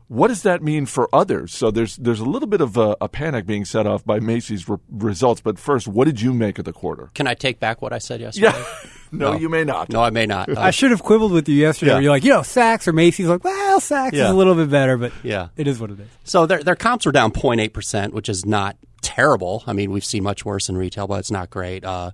what 0.09 0.29
does 0.29 0.43
that 0.43 0.63
mean 0.63 0.85
for 0.87 1.09
others? 1.15 1.55
So 1.55 1.71
there's 1.71 1.97
there's 1.97 2.21
a 2.21 2.25
little 2.25 2.49
bit 2.49 2.61
of 2.61 2.77
a, 2.77 2.97
a 3.01 3.09
panic 3.09 3.47
being 3.47 3.65
set 3.65 3.87
off 3.87 4.05
by 4.05 4.21
Macy's 4.21 4.69
re- 4.69 4.77
results. 4.91 5.41
But 5.41 5.59
first, 5.59 5.89
what 5.89 6.05
did 6.05 6.21
you 6.21 6.35
make 6.35 6.59
of 6.59 6.67
the 6.67 6.73
quarter? 6.73 7.11
Can 7.15 7.27
I 7.27 7.35
take 7.35 7.59
back 7.59 7.81
what 7.81 7.93
I 7.93 7.99
said 7.99 8.21
yesterday? 8.21 8.49
Yeah. 8.49 8.65
no, 9.13 9.33
no, 9.33 9.39
you 9.39 9.49
may 9.49 9.65
not. 9.65 9.89
No, 9.89 10.03
I 10.03 10.11
may 10.11 10.27
not. 10.27 10.51
Uh, 10.51 10.61
I 10.61 10.71
should 10.73 10.91
have 10.91 11.03
quibbled 11.03 11.33
with 11.33 11.49
you 11.49 11.55
yesterday. 11.55 11.93
Yeah. 11.93 11.95
Where 11.95 12.03
you're 12.03 12.13
like, 12.13 12.25
you 12.25 12.31
know, 12.31 12.41
Saks 12.41 12.87
or 12.87 12.93
Macy's. 12.93 13.27
Like, 13.27 13.43
well, 13.43 13.81
Saks 13.81 14.13
yeah. 14.13 14.25
is 14.25 14.31
a 14.31 14.35
little 14.35 14.55
bit 14.55 14.71
better, 14.71 14.99
but 14.99 15.13
yeah, 15.23 15.49
it 15.57 15.67
is 15.67 15.81
what 15.81 15.91
it 15.91 15.99
is. 15.99 16.09
So 16.25 16.45
their 16.45 16.63
their 16.63 16.77
comps 16.77 17.07
were 17.07 17.13
down 17.13 17.33
0.8 17.33 17.73
percent, 17.73 18.13
which 18.13 18.29
is 18.29 18.45
not 18.45 18.77
terrible. 19.15 19.63
I 19.67 19.73
mean, 19.73 19.93
we've 19.93 20.05
seen 20.05 20.25
much 20.25 20.45
worse 20.45 20.69
in 20.69 20.77
retail, 20.77 21.07
but 21.07 21.21
it's 21.21 21.31
not 21.31 21.49
great. 21.49 21.85
Uh, 21.85 22.11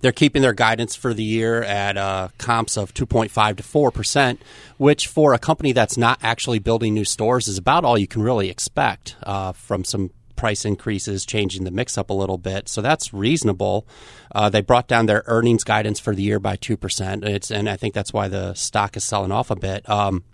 they're 0.00 0.12
keeping 0.12 0.40
their 0.40 0.54
guidance 0.54 0.96
for 0.96 1.12
the 1.12 1.22
year 1.22 1.62
at 1.62 1.98
uh, 1.98 2.28
comps 2.38 2.78
of 2.78 2.94
2.5 2.94 3.56
to 3.58 3.62
4 3.62 3.90
percent, 3.90 4.40
which 4.78 5.06
for 5.06 5.34
a 5.34 5.38
company 5.38 5.72
that's 5.72 5.98
not 5.98 6.18
actually 6.22 6.58
building 6.58 6.94
new 6.94 7.04
stores 7.04 7.48
is 7.48 7.58
about 7.58 7.84
all 7.84 7.98
you 7.98 8.06
can 8.06 8.22
really 8.22 8.48
expect 8.48 9.16
uh, 9.24 9.52
from 9.52 9.84
some 9.84 10.10
price 10.36 10.64
increases, 10.64 11.26
changing 11.26 11.64
the 11.64 11.70
mix 11.70 11.98
up 11.98 12.08
a 12.08 12.14
little 12.14 12.38
bit. 12.38 12.68
So 12.68 12.80
that's 12.80 13.12
reasonable. 13.12 13.86
Uh, 14.34 14.48
they 14.48 14.62
brought 14.62 14.88
down 14.88 15.04
their 15.06 15.24
earnings 15.26 15.64
guidance 15.64 16.00
for 16.00 16.14
the 16.14 16.22
year 16.22 16.38
by 16.38 16.56
two 16.56 16.78
percent. 16.78 17.24
It's 17.24 17.50
and 17.50 17.68
I 17.68 17.76
think 17.76 17.92
that's 17.92 18.12
why 18.12 18.28
the 18.28 18.54
stock 18.54 18.96
is 18.96 19.04
selling 19.04 19.32
off 19.32 19.50
a 19.50 19.56
bit. 19.56 19.86
Um, 19.88 20.24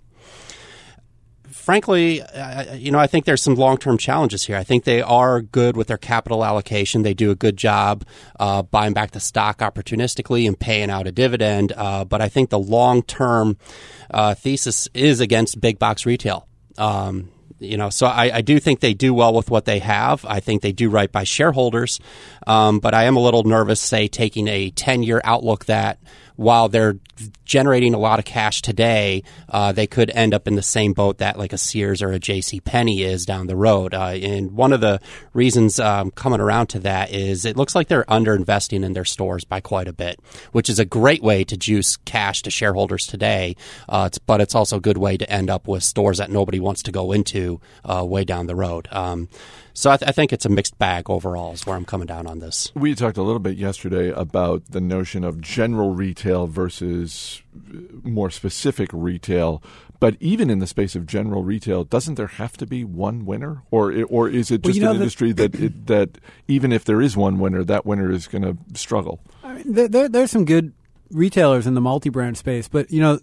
frankly, 1.55 2.21
uh, 2.21 2.75
you 2.75 2.91
know, 2.91 2.99
I 2.99 3.07
think 3.07 3.25
there's 3.25 3.43
some 3.43 3.55
long 3.55 3.79
term 3.79 3.97
challenges 3.97 4.45
here. 4.45 4.57
I 4.57 4.65
think 4.65 4.85
they 4.85 5.01
are 5.01 5.41
good 5.41 5.77
with 5.77 5.87
their 5.87 5.97
capital 5.97 6.45
allocation. 6.45 7.03
They 7.03 7.15
do 7.15 7.31
a 7.31 7.35
good 7.35 7.57
job 7.57 8.05
uh, 8.39 8.63
buying 8.63 8.93
back 8.93 9.13
the 9.13 9.21
stock 9.21 9.59
opportunistically 9.59 10.47
and 10.47 10.59
paying 10.59 10.91
out 10.91 11.07
a 11.07 11.13
dividend. 11.13 11.73
Uh, 11.75 12.05
but 12.05 12.21
I 12.21 12.29
think 12.29 12.51
the 12.51 12.59
long 12.59 13.03
term 13.03 13.57
uh, 14.11 14.35
thesis 14.35 14.89
is 14.93 15.21
against 15.21 15.61
big 15.61 15.79
box 15.79 16.05
retail. 16.05 16.47
Um, 16.77 17.31
you 17.61 17.77
know, 17.77 17.89
so 17.89 18.07
I, 18.07 18.37
I, 18.37 18.41
do 18.41 18.59
think 18.59 18.81
they 18.81 18.95
do 18.95 19.15
well 19.15 19.33
with 19.33 19.49
what 19.49 19.65
they 19.65 19.79
have. 19.79 20.25
I 20.25 20.41
think 20.41 20.61
they 20.61 20.73
do 20.73 20.91
right 20.91 21.11
by 21.11 21.23
shareholders, 21.23 22.01
um, 22.49 22.81
but 22.81 22.95
I 22.95 23.05
am 23.05 23.17
a 23.17 23.21
little 23.21 23.45
nervous, 23.45 23.81
say, 23.81 24.09
taking 24.09 24.49
a 24.49 24.71
ten 24.71 25.03
year 25.03 25.21
outlook 25.25 25.67
that 25.67 25.99
while 26.37 26.69
they're 26.69 26.99
generating 27.45 27.95
a 27.95 27.99
lot 27.99 28.19
of 28.19 28.25
cash 28.25 28.61
today, 28.63 29.23
uh, 29.49 29.73
they 29.73 29.87
could 29.87 30.11
end 30.11 30.35
up 30.35 30.49
in 30.49 30.57
the 30.57 30.63
same 30.63 30.93
boat 30.93 31.19
that 31.19 31.39
like 31.39 31.53
a 31.53 31.59
Sears 31.59 32.03
or 32.03 32.11
a 32.11 32.19
J.C. 32.19 32.61
Penney 32.61 33.03
is 33.03 33.25
down 33.25 33.47
the 33.47 33.57
road. 33.57 33.95
Uh, 33.95 34.09
and 34.09 34.53
one 34.53 34.73
of 34.73 34.81
the 34.81 35.01
reasons 35.33 35.79
um, 35.79 36.11
coming 36.11 36.41
around 36.41 36.69
to 36.69 36.81
that 36.81 37.13
is 37.13 37.45
it 37.45 37.57
looks 37.57 37.75
like 37.75 37.89
they're 37.89 38.05
underinvesting 38.05 38.85
in 38.85 38.93
their 38.93 39.05
stores 39.05 39.45
by 39.45 39.61
quite 39.61 39.89
a 39.89 39.93
bit, 39.93 40.19
which 40.53 40.69
is 40.69 40.79
a 40.79 40.85
great 40.85 41.23
way 41.23 41.45
to 41.45 41.57
juice 41.57 41.97
cash 41.97 42.43
to 42.43 42.51
shareholders 42.51 43.07
today. 43.07 43.55
Uh, 43.89 44.05
it's, 44.09 44.19
but 44.19 44.41
it's 44.41 44.55
also 44.55 44.79
a 44.79 44.81
good 44.81 44.99
way 44.99 45.17
to 45.17 45.31
end 45.31 45.51
up 45.51 45.69
with 45.69 45.83
stores 45.83 46.19
that 46.19 46.31
nobody 46.31 46.59
wants 46.59 46.83
to 46.83 46.93
go 46.93 47.13
into 47.13 47.61
uh, 47.85 48.05
way 48.05 48.25
down 48.25 48.47
the 48.47 48.57
road. 48.57 48.89
Um, 48.91 49.29
So 49.77 49.91
I, 49.91 49.97
th- 49.97 50.09
I 50.09 50.13
think 50.13 50.33
it's 50.33 50.47
a 50.47 50.49
mixed 50.49 50.79
bag 50.79 51.11
overall. 51.11 51.53
Is 51.53 51.67
where 51.67 51.75
I'm 51.77 51.85
coming 51.85 52.07
down 52.07 52.27
on 52.29 52.39
this. 52.39 52.71
We 52.77 52.95
talked 52.95 53.17
a 53.19 53.23
little 53.23 53.41
bit 53.41 53.57
yesterday 53.57 54.11
about 54.11 54.67
the 54.71 54.81
notion 54.81 55.25
of 55.25 55.41
general 55.41 55.91
retail 55.91 56.47
versus 56.47 57.43
uh, 57.57 57.79
more 58.05 58.31
specific 58.31 58.89
retail. 58.93 59.63
But 59.99 60.17
even 60.21 60.49
in 60.51 60.59
the 60.61 60.67
space 60.67 60.95
of 60.95 61.07
general 61.07 61.43
retail, 61.43 61.83
doesn't 61.85 62.15
there 62.17 62.27
have 62.27 62.57
to 62.59 62.67
be 62.67 62.85
one 62.85 63.25
winner, 63.27 63.63
or 63.71 64.05
or 64.05 64.29
is 64.29 64.51
it 64.51 64.63
Well, 64.63 64.71
just 64.71 64.77
you 64.77 64.83
know, 64.85 64.91
an 64.93 64.97
the- 64.99 65.03
industry 65.03 65.33
that 65.33 65.55
it, 65.55 65.87
that 65.89 66.19
even 66.47 66.73
if 66.73 66.85
there 66.85 67.01
is 67.03 67.17
one 67.17 67.39
winner, 67.39 67.65
that 67.65 67.85
winner 67.85 68.11
is 68.13 68.27
going 68.29 68.43
to 68.43 68.57
struggle? 68.79 69.21
I 69.43 69.55
mean, 69.55 69.73
there, 69.73 69.89
there, 69.89 70.09
there's 70.09 70.31
some 70.31 70.45
good 70.45 70.73
retailers 71.11 71.67
in 71.67 71.75
the 71.75 71.81
multi-brand 71.81 72.37
space, 72.37 72.69
but 72.69 72.91
you 72.91 73.01
know, 73.01 73.19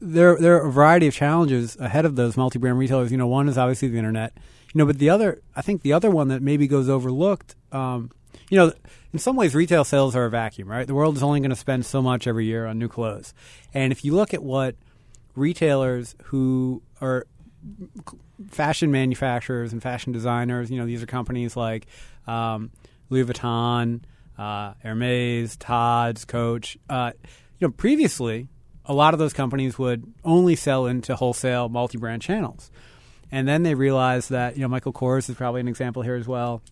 there 0.00 0.36
there 0.36 0.56
are 0.56 0.66
a 0.66 0.72
variety 0.72 1.06
of 1.06 1.14
challenges 1.14 1.76
ahead 1.78 2.04
of 2.04 2.16
those 2.16 2.36
multi-brand 2.36 2.78
retailers. 2.78 3.12
You 3.12 3.18
know, 3.18 3.26
one 3.26 3.48
is 3.48 3.58
obviously 3.58 3.88
the 3.88 3.98
internet. 3.98 4.32
You 4.72 4.78
know, 4.78 4.86
but 4.86 4.98
the 4.98 5.10
other, 5.10 5.40
I 5.54 5.62
think, 5.62 5.82
the 5.82 5.92
other 5.92 6.10
one 6.10 6.28
that 6.28 6.42
maybe 6.42 6.66
goes 6.66 6.88
overlooked. 6.88 7.54
Um, 7.70 8.10
you 8.50 8.58
know, 8.58 8.72
in 9.12 9.18
some 9.20 9.36
ways, 9.36 9.54
retail 9.54 9.84
sales 9.84 10.16
are 10.16 10.24
a 10.24 10.30
vacuum, 10.30 10.68
right? 10.68 10.86
The 10.86 10.94
world 10.94 11.16
is 11.16 11.22
only 11.22 11.38
going 11.40 11.50
to 11.50 11.56
spend 11.56 11.86
so 11.86 12.02
much 12.02 12.26
every 12.26 12.46
year 12.46 12.66
on 12.66 12.78
new 12.78 12.88
clothes, 12.88 13.34
and 13.72 13.92
if 13.92 14.04
you 14.04 14.14
look 14.14 14.34
at 14.34 14.42
what 14.42 14.74
retailers 15.36 16.14
who 16.24 16.82
are 17.00 17.26
fashion 18.50 18.90
manufacturers 18.90 19.72
and 19.72 19.82
fashion 19.82 20.12
designers. 20.12 20.70
You 20.70 20.78
know, 20.78 20.86
these 20.86 21.02
are 21.02 21.06
companies 21.06 21.56
like 21.56 21.86
um, 22.26 22.70
Louis 23.10 23.24
Vuitton, 23.24 24.02
uh, 24.38 24.74
Hermes, 24.82 25.56
Tod's, 25.56 26.24
Coach. 26.24 26.78
Uh, 26.88 27.12
you 27.58 27.68
know, 27.68 27.72
previously, 27.72 28.48
a 28.86 28.94
lot 28.94 29.14
of 29.14 29.18
those 29.18 29.32
companies 29.32 29.78
would 29.78 30.12
only 30.24 30.56
sell 30.56 30.86
into 30.86 31.16
wholesale 31.16 31.68
multi-brand 31.68 32.22
channels, 32.22 32.70
and 33.30 33.48
then 33.48 33.62
they 33.62 33.74
realized 33.74 34.30
that 34.30 34.56
you 34.56 34.62
know 34.62 34.68
Michael 34.68 34.92
Kors 34.92 35.28
is 35.28 35.36
probably 35.36 35.60
an 35.60 35.68
example 35.68 36.02
here 36.02 36.16
as 36.16 36.28
well. 36.28 36.62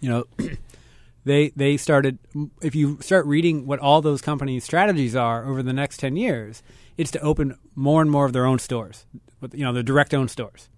You 0.00 0.10
know. 0.10 0.24
They 1.26 1.52
they 1.56 1.78
started. 1.78 2.18
If 2.60 2.74
you 2.74 2.98
start 3.00 3.24
reading 3.24 3.66
what 3.66 3.78
all 3.78 4.02
those 4.02 4.20
companies' 4.20 4.62
strategies 4.62 5.16
are 5.16 5.46
over 5.46 5.62
the 5.62 5.72
next 5.72 5.96
ten 5.96 6.16
years, 6.16 6.62
it's 6.96 7.10
to 7.12 7.20
open 7.20 7.58
more 7.74 8.02
and 8.02 8.10
more 8.10 8.26
of 8.26 8.32
their 8.32 8.44
own 8.44 8.58
stores, 8.58 9.06
you 9.52 9.64
know, 9.64 9.72
their 9.72 9.82
direct 9.82 10.12
owned 10.12 10.30
stores. 10.30 10.68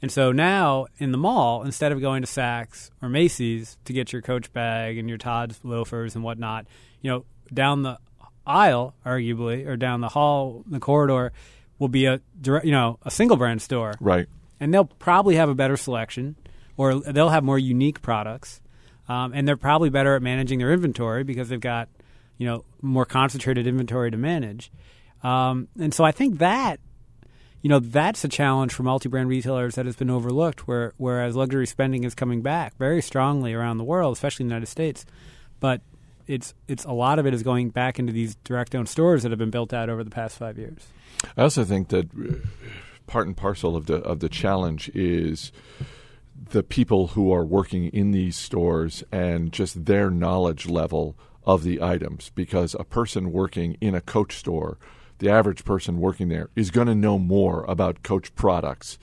And 0.00 0.10
so 0.10 0.32
now 0.32 0.86
in 0.98 1.12
the 1.12 1.18
mall, 1.18 1.62
instead 1.62 1.92
of 1.92 2.00
going 2.00 2.22
to 2.22 2.28
Saks 2.28 2.90
or 3.00 3.08
Macy's 3.08 3.78
to 3.84 3.92
get 3.92 4.12
your 4.12 4.20
Coach 4.20 4.52
bag 4.52 4.98
and 4.98 5.08
your 5.08 5.18
Tod's 5.18 5.60
loafers 5.62 6.16
and 6.16 6.24
whatnot, 6.24 6.66
you 7.00 7.10
know, 7.10 7.24
down 7.52 7.82
the 7.82 7.98
aisle, 8.46 8.94
arguably, 9.04 9.66
or 9.66 9.76
down 9.76 10.00
the 10.00 10.08
hall, 10.08 10.64
the 10.66 10.80
corridor, 10.80 11.32
will 11.78 11.88
be 11.88 12.06
a 12.06 12.20
direct, 12.40 12.64
you 12.66 12.72
know, 12.72 12.98
a 13.02 13.10
single 13.10 13.36
brand 13.36 13.60
store, 13.62 13.94
Right. 14.00 14.26
and 14.60 14.72
they'll 14.72 14.84
probably 14.84 15.36
have 15.36 15.48
a 15.48 15.54
better 15.54 15.76
selection, 15.76 16.36
or 16.76 17.00
they'll 17.00 17.28
have 17.30 17.44
more 17.44 17.58
unique 17.58 18.02
products, 18.02 18.60
um, 19.08 19.32
and 19.34 19.46
they're 19.46 19.56
probably 19.56 19.90
better 19.90 20.14
at 20.16 20.22
managing 20.22 20.58
their 20.58 20.72
inventory 20.72 21.24
because 21.24 21.48
they've 21.48 21.60
got, 21.60 21.88
you 22.38 22.46
know, 22.46 22.64
more 22.80 23.04
concentrated 23.04 23.66
inventory 23.66 24.10
to 24.10 24.16
manage. 24.16 24.70
Um, 25.22 25.68
and 25.78 25.92
so 25.94 26.04
I 26.04 26.12
think 26.12 26.38
that, 26.38 26.80
you 27.62 27.68
know, 27.68 27.78
that's 27.78 28.24
a 28.24 28.28
challenge 28.28 28.72
for 28.72 28.82
multi-brand 28.82 29.28
retailers 29.28 29.76
that 29.76 29.86
has 29.86 29.94
been 29.94 30.10
overlooked. 30.10 30.66
Where 30.66 30.94
whereas 30.96 31.36
luxury 31.36 31.66
spending 31.66 32.02
is 32.02 32.14
coming 32.14 32.42
back 32.42 32.76
very 32.76 33.00
strongly 33.00 33.54
around 33.54 33.78
the 33.78 33.84
world, 33.84 34.14
especially 34.16 34.44
in 34.44 34.48
the 34.48 34.54
United 34.54 34.66
States, 34.66 35.06
but 35.60 35.80
it's 36.26 36.54
it's 36.68 36.84
a 36.84 36.92
lot 36.92 37.18
of 37.18 37.26
it 37.26 37.34
is 37.34 37.42
going 37.42 37.70
back 37.70 37.98
into 37.98 38.12
these 38.12 38.36
direct-owned 38.44 38.88
stores 38.88 39.22
that 39.22 39.30
have 39.30 39.38
been 39.38 39.50
built 39.50 39.72
out 39.72 39.88
over 39.88 40.04
the 40.04 40.10
past 40.10 40.38
five 40.38 40.58
years. 40.58 40.86
I 41.36 41.42
also 41.42 41.64
think 41.64 41.88
that 41.88 42.06
uh, 42.14 42.34
part 43.06 43.26
and 43.26 43.36
parcel 43.36 43.76
of 43.76 43.86
the 43.86 43.96
of 43.96 44.20
the 44.20 44.28
challenge 44.28 44.90
is 44.94 45.52
the 46.50 46.62
people 46.62 47.08
who 47.08 47.32
are 47.32 47.44
working 47.44 47.86
in 47.86 48.10
these 48.10 48.36
stores 48.36 49.04
and 49.12 49.52
just 49.52 49.84
their 49.84 50.10
knowledge 50.10 50.66
level 50.66 51.16
of 51.44 51.62
the 51.62 51.82
items 51.82 52.30
because 52.34 52.74
a 52.78 52.84
person 52.84 53.32
working 53.32 53.76
in 53.80 53.94
a 53.94 54.00
coach 54.00 54.36
store 54.36 54.78
the 55.18 55.30
average 55.30 55.64
person 55.64 55.98
working 55.98 56.28
there 56.28 56.50
is 56.56 56.70
going 56.70 56.86
to 56.86 56.94
know 56.94 57.18
more 57.18 57.64
about 57.64 58.02
coach 58.02 58.34
products 58.34 58.98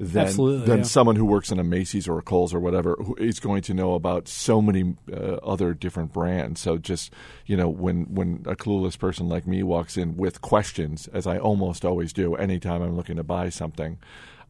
than 0.00 0.26
Absolutely, 0.28 0.66
than 0.66 0.78
yeah. 0.78 0.84
someone 0.84 1.16
who 1.16 1.26
works 1.26 1.52
in 1.52 1.58
a 1.58 1.64
Macy's 1.64 2.08
or 2.08 2.18
a 2.18 2.22
Kohl's 2.22 2.54
or 2.54 2.58
whatever 2.58 2.96
who 2.98 3.14
is 3.16 3.38
going 3.38 3.60
to 3.62 3.74
know 3.74 3.92
about 3.92 4.28
so 4.28 4.62
many 4.62 4.96
uh, 5.12 5.34
other 5.42 5.74
different 5.74 6.10
brands. 6.10 6.62
So 6.62 6.78
just 6.78 7.12
you 7.44 7.54
know, 7.54 7.68
when 7.68 8.06
when 8.14 8.42
a 8.46 8.56
clueless 8.56 8.98
person 8.98 9.28
like 9.28 9.46
me 9.46 9.62
walks 9.62 9.98
in 9.98 10.16
with 10.16 10.40
questions, 10.40 11.06
as 11.08 11.26
I 11.26 11.36
almost 11.36 11.84
always 11.84 12.14
do, 12.14 12.34
anytime 12.34 12.80
I'm 12.80 12.96
looking 12.96 13.16
to 13.16 13.22
buy 13.22 13.50
something, 13.50 13.98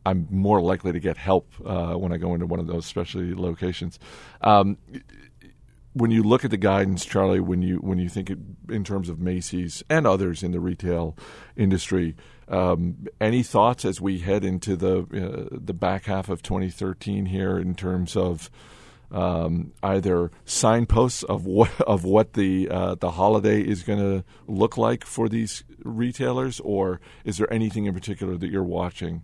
I'm 0.07 0.29
more 0.31 0.61
likely 0.61 0.93
to 0.93 1.01
get 1.01 1.17
help 1.17 1.53
uh, 1.67 1.95
when 1.95 2.13
I 2.13 2.17
go 2.17 2.33
into 2.33 2.47
one 2.47 2.61
of 2.61 2.69
those 2.69 2.87
specialty 2.87 3.35
locations. 3.35 3.99
Um, 4.43 4.79
when 5.95 6.13
you 6.13 6.23
look 6.23 6.45
at 6.45 6.53
the 6.53 6.57
guidance, 6.57 7.05
Charlie, 7.05 7.41
when 7.41 7.61
you 7.63 7.79
when 7.79 7.99
you 7.99 8.09
think 8.09 8.31
it, 8.31 8.39
in 8.69 8.85
terms 8.85 9.09
of 9.09 9.19
Macy's 9.19 9.83
and 9.91 10.07
others 10.07 10.45
in 10.45 10.53
the 10.53 10.61
retail 10.61 11.17
industry, 11.57 12.15
um, 12.51 13.07
any 13.21 13.43
thoughts 13.43 13.85
as 13.85 14.01
we 14.01 14.19
head 14.19 14.45
into 14.45 14.77
the 14.77 14.99
uh, 15.01 15.49
the 15.53 15.73
back 15.73 16.07
half 16.07 16.29
of 16.29 16.43
2013 16.43 17.27
here 17.27 17.59
in 17.59 17.75
terms 17.75 18.17
of 18.17 18.51
um, 19.13 19.73
either 19.83 20.31
signposts 20.45 21.23
of 21.23 21.47
what 21.47 21.81
of 21.83 22.05
what 22.05 22.35
the 22.35 22.69
uh, 22.69 22.95
the 22.97 23.13
holiday 23.13 23.61
is 23.61 23.83
going 23.83 23.99
to 23.99 24.25
look 24.47 24.77
like 24.77 25.05
for 25.05 25.29
these 25.29 25.65
retailers, 25.85 26.61
or 26.61 27.01
is 27.25 27.39
there 27.39 27.53
anything 27.53 27.87
in 27.87 27.95
particular 27.95 28.37
that 28.37 28.51
you're 28.51 28.63
watching? 28.63 29.23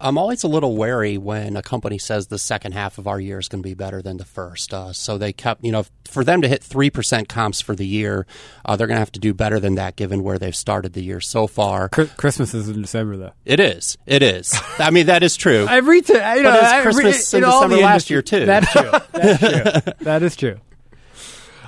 I'm 0.00 0.18
always 0.18 0.42
a 0.44 0.48
little 0.48 0.76
wary 0.76 1.16
when 1.18 1.56
a 1.56 1.62
company 1.62 1.98
says 1.98 2.26
the 2.28 2.38
second 2.38 2.72
half 2.72 2.98
of 2.98 3.06
our 3.06 3.18
year 3.20 3.38
is 3.38 3.48
going 3.48 3.62
to 3.62 3.68
be 3.68 3.74
better 3.74 4.02
than 4.02 4.16
the 4.16 4.24
first. 4.24 4.72
Uh, 4.74 4.92
so 4.92 5.18
they 5.18 5.32
kept, 5.32 5.64
you 5.64 5.72
know, 5.72 5.84
for 6.08 6.22
them 6.24 6.42
to 6.42 6.48
hit 6.48 6.62
3% 6.62 7.28
comps 7.28 7.60
for 7.60 7.74
the 7.74 7.86
year, 7.86 8.26
uh, 8.64 8.76
they're 8.76 8.86
going 8.86 8.96
to 8.96 9.00
have 9.00 9.12
to 9.12 9.20
do 9.20 9.32
better 9.34 9.58
than 9.60 9.74
that 9.76 9.96
given 9.96 10.22
where 10.22 10.38
they've 10.38 10.54
started 10.56 10.92
the 10.92 11.02
year 11.02 11.20
so 11.20 11.46
far. 11.46 11.88
Christmas 11.88 12.54
is 12.54 12.68
in 12.68 12.82
December, 12.82 13.16
though. 13.16 13.32
It 13.44 13.60
is. 13.60 13.96
It 14.06 14.22
is. 14.22 14.54
I 14.78 14.90
mean, 14.90 15.06
that 15.06 15.22
is 15.22 15.36
true. 15.36 15.66
Every 15.70 16.02
t- 16.02 16.12
you 16.12 16.18
know, 16.18 16.42
But 16.50 16.62
it's 16.62 16.72
every- 16.72 16.92
Christmas 16.92 17.34
in 17.34 17.44
all 17.44 17.60
December 17.60 17.76
the 17.76 17.82
last 17.82 18.10
year, 18.10 18.22
too. 18.22 18.46
That's 18.46 18.72
true. 18.72 18.90
That's 19.12 19.38
true. 19.82 19.92
that 20.02 20.22
is 20.22 20.36
true. 20.36 20.60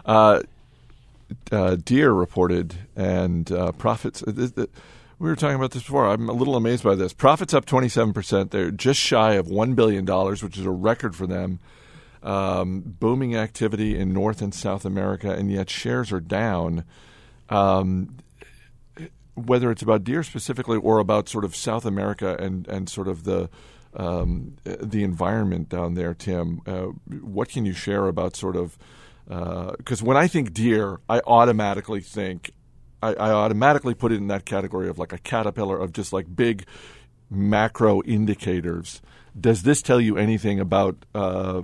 Uh, 0.05 0.41
uh, 1.53 1.77
Deere 1.77 2.13
reported 2.13 2.75
and 2.97 3.51
uh, 3.53 3.73
profits. 3.73 4.23
Uh, 4.23 4.33
th- 4.33 4.55
th- 4.55 4.71
we 5.19 5.29
were 5.29 5.37
talking 5.37 5.57
about 5.57 5.73
this 5.73 5.83
before. 5.83 6.07
I'm 6.07 6.29
a 6.29 6.33
little 6.33 6.57
amazed 6.57 6.85
by 6.85 6.95
this. 6.95 7.13
Profits 7.13 7.53
up 7.53 7.67
27%. 7.67 8.51
They're 8.51 8.71
just 8.71 9.01
shy 9.01 9.35
of 9.35 9.47
$1 9.47 9.75
billion, 9.75 10.07
which 10.07 10.57
is 10.57 10.65
a 10.65 10.71
record 10.71 11.17
for 11.17 11.27
them. 11.27 11.59
Um, 12.23 12.83
booming 12.85 13.37
activity 13.37 13.99
in 13.99 14.13
North 14.13 14.43
and 14.43 14.55
South 14.55 14.85
America, 14.85 15.33
and 15.33 15.51
yet 15.51 15.71
shares 15.71 16.13
are 16.13 16.21
down. 16.21 16.85
Um, 17.49 18.17
whether 19.35 19.71
it's 19.71 19.83
about 19.83 20.05
Deere 20.05 20.23
specifically 20.23 20.79
or 20.79 20.99
about 20.99 21.29
sort 21.29 21.45
of 21.45 21.55
South 21.55 21.85
America 21.85 22.37
and, 22.39 22.67
and 22.69 22.89
sort 22.89 23.09
of 23.09 23.25
the 23.25 23.49
um, 23.95 24.57
the 24.65 25.03
environment 25.03 25.71
down 25.71 25.95
there, 25.95 26.13
Tim, 26.13 26.61
uh, 26.67 26.89
what 27.23 27.49
can 27.49 27.65
you 27.65 27.73
share 27.73 28.07
about 28.07 28.37
sort 28.37 28.55
of 28.55 28.77
because 29.29 30.03
when 30.03 30.17
I 30.17 30.27
think 30.27 30.53
Deere, 30.53 31.01
I 31.09 31.21
automatically 31.27 32.01
think 32.01 32.53
I, 33.03 33.15
I 33.15 33.31
automatically 33.31 33.95
put 33.95 34.13
it 34.13 34.17
in 34.17 34.29
that 34.29 34.45
category 34.45 34.89
of 34.89 34.99
like 34.99 35.13
a 35.13 35.19
caterpillar 35.19 35.79
of 35.79 35.93
just 35.93 36.13
like 36.13 36.35
big 36.35 36.67
macro 37.31 38.03
indicators. 38.03 39.01
Does 39.39 39.63
this 39.63 39.83
tell 39.83 40.01
you 40.01 40.17
anything 40.17 40.59
about 40.59 40.97
uh, 41.15 41.63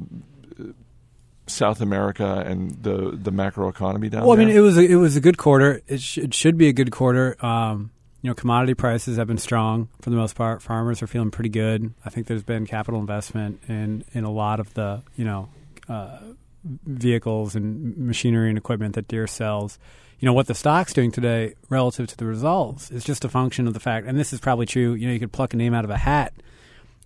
South 1.46 1.80
America 1.80 2.42
and 2.46 2.82
the 2.82 3.18
the 3.20 3.30
macro 3.30 3.68
economy 3.68 4.08
down 4.08 4.20
there? 4.20 4.28
Well, 4.28 4.36
I 4.36 4.44
mean, 4.44 4.54
it 4.54 4.60
was 4.60 4.78
a, 4.78 4.82
it 4.82 4.96
was 4.96 5.16
a 5.16 5.20
good 5.20 5.38
quarter. 5.38 5.82
It, 5.86 6.00
sh- 6.00 6.18
it 6.18 6.34
should 6.34 6.56
be 6.56 6.68
a 6.68 6.72
good 6.72 6.90
quarter. 6.90 7.36
Um, 7.44 7.90
you 8.22 8.30
know, 8.30 8.34
commodity 8.34 8.74
prices 8.74 9.18
have 9.18 9.26
been 9.26 9.38
strong 9.38 9.88
for 10.00 10.10
the 10.10 10.16
most 10.16 10.34
part. 10.34 10.62
Farmers 10.62 11.02
are 11.02 11.06
feeling 11.06 11.30
pretty 11.30 11.50
good. 11.50 11.92
I 12.04 12.10
think 12.10 12.26
there's 12.26 12.42
been 12.42 12.66
capital 12.66 13.00
investment 13.00 13.60
in 13.68 14.04
in 14.12 14.24
a 14.24 14.30
lot 14.30 14.60
of 14.60 14.72
the 14.74 15.02
you 15.16 15.24
know 15.24 15.48
uh, 15.88 16.18
vehicles 16.64 17.54
and 17.54 17.96
machinery 17.98 18.48
and 18.48 18.56
equipment 18.56 18.94
that 18.94 19.08
Deere 19.08 19.26
sells. 19.26 19.78
You 20.20 20.26
know 20.26 20.32
what 20.32 20.46
the 20.46 20.54
stock's 20.54 20.92
doing 20.92 21.10
today 21.10 21.54
relative 21.68 22.06
to 22.08 22.16
the 22.16 22.24
results 22.24 22.90
is 22.90 23.04
just 23.04 23.24
a 23.24 23.28
function 23.28 23.66
of 23.66 23.74
the 23.74 23.80
fact, 23.80 24.06
and 24.06 24.18
this 24.18 24.32
is 24.32 24.40
probably 24.40 24.66
true. 24.66 24.94
You 24.94 25.06
know, 25.06 25.12
you 25.12 25.20
could 25.20 25.32
pluck 25.32 25.54
a 25.54 25.56
name 25.56 25.74
out 25.74 25.84
of 25.84 25.90
a 25.90 25.98
hat, 25.98 26.32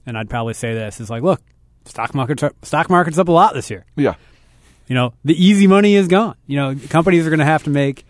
and 0.07 0.17
I'd 0.17 0.31
probably 0.31 0.55
say 0.55 0.75
this 0.75 1.01
is 1.01 1.11
like, 1.11 1.23
look, 1.23 1.41
stock 1.85 2.15
market's 2.15 2.45
stock 2.63 2.89
market's 2.91 3.19
up 3.19 3.29
a 3.29 3.33
lot 3.33 3.55
this 3.55 3.71
year. 3.71 3.85
yeah. 3.97 4.15
You 4.87 4.95
know, 4.95 5.13
the 5.23 5.35
easy 5.35 5.67
money 5.67 5.97
is 5.97 6.09
gone. 6.09 6.35
You 6.47 6.57
know, 6.57 6.77
companies 6.89 7.27
are 7.27 7.31
going 7.31 7.41
to 7.41 7.45
have 7.45 7.65
to 7.65 7.71
make 7.71 8.07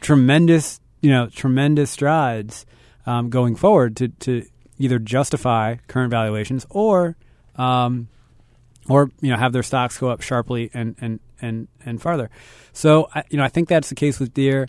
tremendous, 0.00 0.78
you 1.00 1.10
know, 1.10 1.28
tremendous 1.28 1.90
strides 1.90 2.66
um, 3.04 3.30
going 3.30 3.56
forward 3.56 3.96
to, 3.96 4.08
to 4.08 4.46
either 4.78 5.00
justify 5.00 5.76
current 5.88 6.12
valuations 6.12 6.66
or, 6.70 7.16
um, 7.56 8.06
or 8.88 9.10
you 9.20 9.30
know, 9.30 9.36
have 9.36 9.52
their 9.52 9.62
stocks 9.62 9.98
go 9.98 10.08
up 10.08 10.20
sharply 10.20 10.70
and 10.74 10.96
and 11.00 11.20
and 11.40 11.68
and 11.84 12.00
farther. 12.00 12.30
So, 12.72 13.08
I, 13.14 13.24
you 13.30 13.38
know, 13.38 13.44
I 13.44 13.48
think 13.48 13.68
that's 13.68 13.88
the 13.88 13.94
case 13.94 14.18
with 14.20 14.34
Deere. 14.34 14.68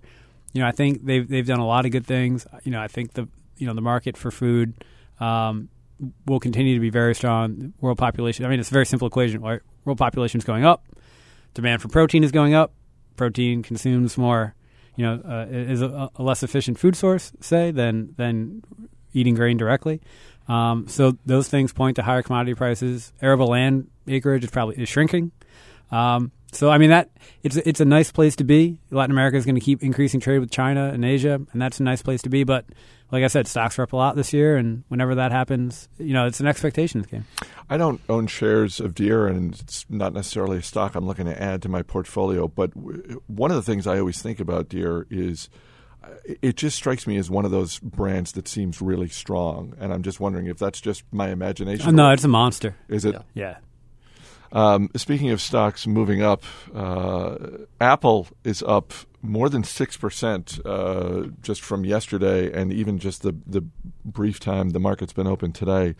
You 0.53 0.62
know, 0.62 0.67
I 0.67 0.72
think 0.72 1.05
they've 1.05 1.27
they've 1.27 1.45
done 1.45 1.60
a 1.60 1.67
lot 1.67 1.86
of 1.86 1.91
good 1.91 2.05
things. 2.05 2.48
You 2.63 2.72
know, 2.72 2.81
I 2.81 2.88
think 2.88 3.13
the 3.13 3.27
you 3.57 3.67
know 3.67 3.74
the 3.74 3.81
market 3.81 4.17
for 4.17 4.31
food 4.31 4.74
um, 5.19 5.69
will 6.25 6.39
continue 6.39 6.75
to 6.75 6.79
be 6.79 6.89
very 6.89 7.15
strong. 7.15 7.74
World 7.81 7.98
population. 7.98 8.45
I 8.45 8.50
mean, 8.50 8.60
it's 8.60 8.69
a 8.69 8.74
very 8.74 8.86
simple 8.86 9.07
equation. 9.07 9.41
Right? 9.41 9.62
World 9.84 9.98
population 9.98 10.39
is 10.39 10.45
going 10.45 10.65
up. 10.65 10.86
Demand 11.53 11.81
for 11.81 11.88
protein 11.88 12.24
is 12.24 12.31
going 12.31 12.53
up. 12.53 12.74
Protein 13.15 13.63
consumes 13.63 14.17
more. 14.17 14.55
You 14.98 15.05
know, 15.05 15.22
uh, 15.27 15.45
is 15.50 15.81
a, 15.81 16.10
a, 16.15 16.24
less 16.24 16.41
efficient 16.41 16.79
food 16.79 16.95
source, 16.95 17.34
say, 17.41 17.72
than 17.72 18.13
than 18.15 18.63
eating 19.12 19.36
grain 19.36 19.57
directly. 19.57 20.01
Um, 20.48 20.88
so 20.88 21.17
those 21.25 21.50
things 21.50 21.74
point 21.74 21.98
to 21.98 22.03
higher 22.03 22.22
commodity 22.22 22.53
prices. 22.53 23.12
Arable 23.22 23.48
land 23.48 23.89
acreage 24.08 24.44
is 24.44 24.50
probably 24.50 24.82
is 24.82 24.90
shrinking. 24.90 25.32
Um, 25.92 26.32
so 26.52 26.70
I 26.70 26.78
mean 26.78 26.90
that 26.90 27.10
it's 27.44 27.58
it's 27.58 27.82
a 27.82 27.86
nice 27.86 28.12
place 28.12 28.36
to 28.38 28.44
be. 28.44 28.80
Latin 28.90 29.12
America 29.12 29.38
is 29.38 29.46
going 29.46 29.56
to 29.56 29.62
keep 29.62 29.84
increasing 29.84 30.20
trade 30.20 30.40
with 30.40 30.52
China 30.52 30.90
and 30.94 31.04
Asia, 31.04 31.34
and 31.52 31.62
that's 31.62 31.80
a 31.80 31.84
nice 31.84 32.02
place 32.02 32.22
to 32.24 32.30
be. 32.30 32.44
But 32.44 32.66
like 33.12 33.24
I 33.24 33.28
said, 33.28 33.48
stocks 33.48 33.78
are 33.78 33.84
up 33.84 33.94
a 33.94 33.98
lot 33.98 34.16
this 34.16 34.34
year, 34.34 34.56
and 34.56 34.84
whenever 34.88 35.16
that 35.16 35.32
happens, 35.32 35.90
you 35.98 36.14
know 36.14 36.26
it's 36.26 36.40
an 36.40 36.48
expectations 36.48 37.06
game. 37.08 37.26
I 37.70 37.78
don't 37.78 38.02
own 38.08 38.28
shares 38.28 38.80
of 38.80 38.96
Deere, 38.96 39.28
and 39.28 39.54
it's 39.54 39.86
not 39.90 40.14
necessarily 40.14 40.60
a 40.60 40.64
stock 40.64 40.96
I'm 40.96 41.06
looking 41.06 41.26
to 41.26 41.42
add 41.42 41.62
to 41.64 41.70
my 41.70 41.82
portfolio. 41.82 42.48
But 42.48 42.72
one 43.28 43.52
of 43.52 43.58
the 43.58 43.64
things 43.64 43.86
I 43.86 44.00
always 44.00 44.22
think 44.22 44.40
about 44.40 44.70
Deere 44.70 45.08
is 45.10 45.50
uh, 46.04 46.08
it 46.42 46.56
just 46.56 46.78
strikes 46.78 47.06
me 47.06 47.18
as 47.18 47.30
one 47.30 47.44
of 47.44 47.52
those 47.52 47.80
brands 47.80 48.32
that 48.34 48.48
seems 48.48 48.82
really 48.82 49.10
strong, 49.10 49.74
and 49.78 49.92
I'm 49.92 50.04
just 50.04 50.22
wondering 50.22 50.48
if 50.48 50.58
that's 50.58 50.80
just 50.80 51.04
my 51.12 51.30
imagination. 51.30 51.90
Oh, 51.90 51.92
no, 51.92 52.12
it's 52.12 52.24
a 52.24 52.30
monster. 52.30 52.76
Is 52.88 53.04
it? 53.04 53.14
Yeah. 53.14 53.22
yeah. 53.34 53.58
Um, 54.52 54.90
speaking 54.96 55.30
of 55.32 55.42
stocks 55.42 55.88
moving 55.88 56.22
up, 56.22 56.44
uh, 56.74 57.38
Apple 57.82 58.28
is 58.44 58.64
up 58.64 58.94
more 59.22 59.50
than 59.50 59.64
six 59.64 59.98
percent 59.98 60.60
uh, 60.66 61.24
just 61.42 61.62
from 61.62 61.86
yesterday, 61.86 62.52
and 62.52 62.72
even 62.72 63.00
just 63.00 63.22
the 63.22 63.36
the 63.46 63.62
brief 64.04 64.40
time 64.40 64.70
the 64.70 64.80
market's 64.80 65.14
been 65.14 65.28
open 65.28 65.52
today, 65.52 65.96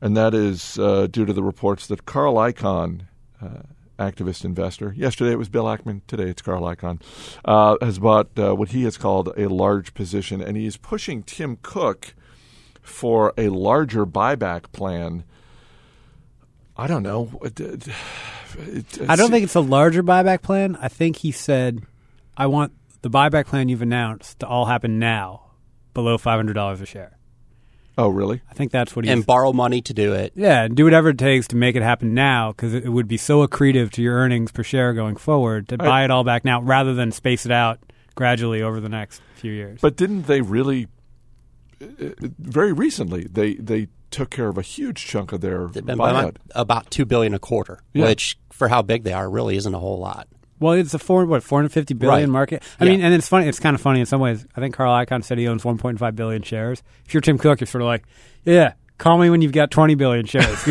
and 0.00 0.16
that 0.16 0.34
is 0.34 0.78
uh, 0.78 1.06
due 1.10 1.24
to 1.24 1.32
the 1.32 1.42
reports 1.42 1.86
that 1.86 2.06
Carl 2.06 2.34
Icahn. 2.34 3.02
Uh, 3.42 3.62
activist 3.96 4.44
investor. 4.44 4.92
Yesterday 4.96 5.30
it 5.30 5.38
was 5.38 5.48
Bill 5.48 5.66
Ackman. 5.66 6.00
Today 6.08 6.24
it's 6.24 6.42
Carl 6.42 6.62
Icahn. 6.62 7.00
Uh, 7.44 7.76
has 7.80 8.00
bought 8.00 8.36
uh, 8.36 8.52
what 8.52 8.70
he 8.70 8.82
has 8.82 8.96
called 8.96 9.32
a 9.36 9.46
large 9.46 9.94
position, 9.94 10.40
and 10.40 10.56
he 10.56 10.66
is 10.66 10.76
pushing 10.76 11.22
Tim 11.22 11.58
Cook 11.62 12.14
for 12.82 13.32
a 13.38 13.50
larger 13.50 14.04
buyback 14.04 14.72
plan 14.72 15.22
I 16.76 16.86
don't 16.86 17.02
know. 17.02 17.30
It, 17.42 17.60
it, 17.60 17.88
it, 18.58 19.00
I 19.08 19.16
don't 19.16 19.30
think 19.30 19.44
it's 19.44 19.54
a 19.54 19.60
larger 19.60 20.02
buyback 20.02 20.42
plan. 20.42 20.76
I 20.80 20.88
think 20.88 21.16
he 21.16 21.30
said, 21.30 21.82
"I 22.36 22.46
want 22.46 22.72
the 23.02 23.10
buyback 23.10 23.46
plan 23.46 23.68
you've 23.68 23.82
announced 23.82 24.40
to 24.40 24.46
all 24.46 24.66
happen 24.66 24.98
now, 24.98 25.52
below 25.92 26.18
five 26.18 26.38
hundred 26.38 26.54
dollars 26.54 26.80
a 26.80 26.86
share." 26.86 27.18
Oh, 27.96 28.08
really? 28.08 28.40
I 28.50 28.54
think 28.54 28.72
that's 28.72 28.96
what 28.96 29.04
he 29.04 29.10
and 29.10 29.24
borrow 29.24 29.52
money 29.52 29.80
to 29.82 29.94
do 29.94 30.14
it. 30.14 30.32
Yeah, 30.34 30.64
and 30.64 30.76
do 30.76 30.84
whatever 30.84 31.10
it 31.10 31.18
takes 31.18 31.48
to 31.48 31.56
make 31.56 31.76
it 31.76 31.82
happen 31.82 32.12
now 32.12 32.50
because 32.50 32.74
it, 32.74 32.88
would 32.88 33.06
be 33.06 33.16
so 33.16 33.46
accretive 33.46 33.92
to 33.92 34.02
your 34.02 34.16
earnings 34.16 34.50
per 34.50 34.64
share 34.64 34.92
going 34.94 35.16
forward 35.16 35.68
to 35.68 35.76
I, 35.78 35.84
buy 35.84 36.04
it 36.04 36.10
all 36.10 36.24
back 36.24 36.44
now 36.44 36.60
rather 36.60 36.94
than 36.94 37.12
space 37.12 37.46
it 37.46 37.52
out 37.52 37.78
gradually 38.16 38.62
over 38.62 38.80
the 38.80 38.88
next 38.88 39.22
few 39.36 39.52
years. 39.52 39.80
But 39.80 39.96
didn't 39.96 40.22
they 40.26 40.40
really? 40.40 40.88
Uh, 41.80 42.10
very 42.38 42.72
recently, 42.72 43.28
they 43.30 43.54
they 43.54 43.88
took 44.14 44.30
care 44.30 44.48
of 44.48 44.56
a 44.56 44.62
huge 44.62 45.04
chunk 45.04 45.32
of 45.32 45.40
their 45.40 45.68
buyout. 45.68 46.36
About 46.54 46.90
two 46.90 47.04
billion 47.04 47.34
a 47.34 47.38
quarter, 47.38 47.80
yeah. 47.92 48.06
which 48.06 48.38
for 48.50 48.68
how 48.68 48.80
big 48.80 49.02
they 49.04 49.12
are 49.12 49.28
really 49.28 49.56
isn't 49.56 49.74
a 49.74 49.78
whole 49.78 49.98
lot. 49.98 50.28
Well, 50.60 50.74
it's 50.74 50.94
a 50.94 50.98
four 50.98 51.26
what 51.26 51.42
four 51.42 51.58
hundred 51.58 51.72
fifty 51.72 51.94
billion 51.94 52.30
right. 52.30 52.32
market. 52.32 52.62
I 52.80 52.84
yeah. 52.84 52.92
mean, 52.92 53.00
and 53.02 53.12
it's 53.12 53.28
funny. 53.28 53.48
It's 53.48 53.60
kind 53.60 53.74
of 53.74 53.80
funny 53.80 54.00
in 54.00 54.06
some 54.06 54.20
ways. 54.20 54.46
I 54.56 54.60
think 54.60 54.74
Carl 54.74 54.92
Icahn 55.04 55.22
said 55.22 55.36
he 55.36 55.48
owns 55.48 55.64
one 55.64 55.78
point 55.78 55.98
five 55.98 56.16
billion 56.16 56.42
shares. 56.42 56.82
If 57.04 57.12
you're 57.12 57.20
Tim 57.20 57.38
Cook, 57.38 57.60
you're 57.60 57.66
sort 57.66 57.82
of 57.82 57.86
like, 57.86 58.04
yeah, 58.44 58.74
call 58.96 59.18
me 59.18 59.28
when 59.30 59.42
you've 59.42 59.52
got 59.52 59.70
twenty 59.70 59.94
billion 59.96 60.26
shares. 60.26 60.64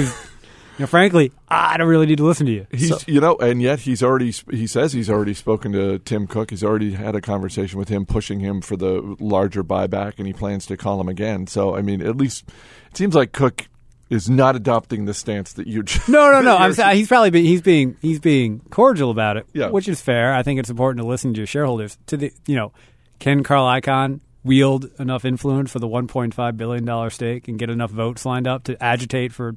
Know, 0.80 0.88
frankly, 0.88 1.32
I 1.48 1.78
don't 1.78 1.88
really 1.88 2.06
need 2.06 2.18
to 2.18 2.26
listen 2.26 2.46
to 2.48 2.52
you. 2.52 2.68
He's, 2.72 2.90
so. 2.90 2.98
you 3.08 3.22
know, 3.22 3.36
and 3.38 3.62
yet 3.62 3.82
he's 3.82 4.02
already 4.02 4.32
he 4.52 4.66
says 4.66 4.94
he's 4.94 5.10
already 5.10 5.34
spoken 5.34 5.72
to 5.74 6.00
Tim 6.00 6.28
Cook. 6.28 6.50
He's 6.50 6.64
already 6.64 6.94
had 6.94 7.16
a 7.16 7.22
conversation 7.22 7.78
with 7.78 7.90
him, 7.90 8.06
pushing 8.06 8.40
him 8.40 8.62
for 8.62 8.76
the 8.76 9.16
larger 9.20 9.64
buyback, 9.64 10.14
and 10.18 10.28
he 10.28 10.34
plans 10.34 10.66
to 10.68 10.78
call 10.78 11.00
him 11.00 11.08
again. 11.08 11.48
So, 11.48 11.76
I 11.76 11.82
mean, 11.82 12.02
at 12.02 12.18
least 12.18 12.50
it 12.90 12.98
seems 12.98 13.14
like 13.14 13.32
Cook 13.32 13.68
is 14.10 14.30
not 14.30 14.56
adopting 14.56 15.06
the 15.06 15.14
stance 15.14 15.54
that 15.54 15.68
you. 15.68 15.84
Just, 15.84 16.10
no, 16.10 16.32
no, 16.32 16.42
no. 16.42 16.58
I'm 16.60 16.74
saying 16.74 16.98
he's 16.98 17.08
probably 17.08 17.30
being, 17.30 17.46
he's 17.46 17.62
being 17.62 17.98
he's 18.02 18.20
being 18.20 18.60
cordial 18.70 19.12
about 19.12 19.38
it, 19.38 19.48
yeah. 19.54 19.70
which 19.70 19.88
is 19.88 20.02
fair. 20.02 20.34
I 20.34 20.44
think 20.44 20.60
it's 20.60 20.70
important 20.70 21.02
to 21.04 21.08
listen 21.08 21.34
to 21.34 21.40
your 21.40 21.48
shareholders. 21.48 21.98
To 22.08 22.18
the 22.18 22.34
you 22.48 22.56
know, 22.56 22.72
can 23.20 23.44
Carl 23.44 23.66
Icahn 23.66 24.22
wield 24.44 24.90
enough 25.00 25.26
influence 25.26 25.72
for 25.72 25.80
the 25.80 25.88
1.5 25.88 26.58
billion 26.58 26.86
dollar 26.86 27.10
stake 27.10 27.48
and 27.48 27.58
get 27.58 27.70
enough 27.70 27.92
votes 27.92 28.26
lined 28.26 28.48
up 28.48 28.66
to 28.66 28.84
agitate 28.84 29.32
for, 29.32 29.56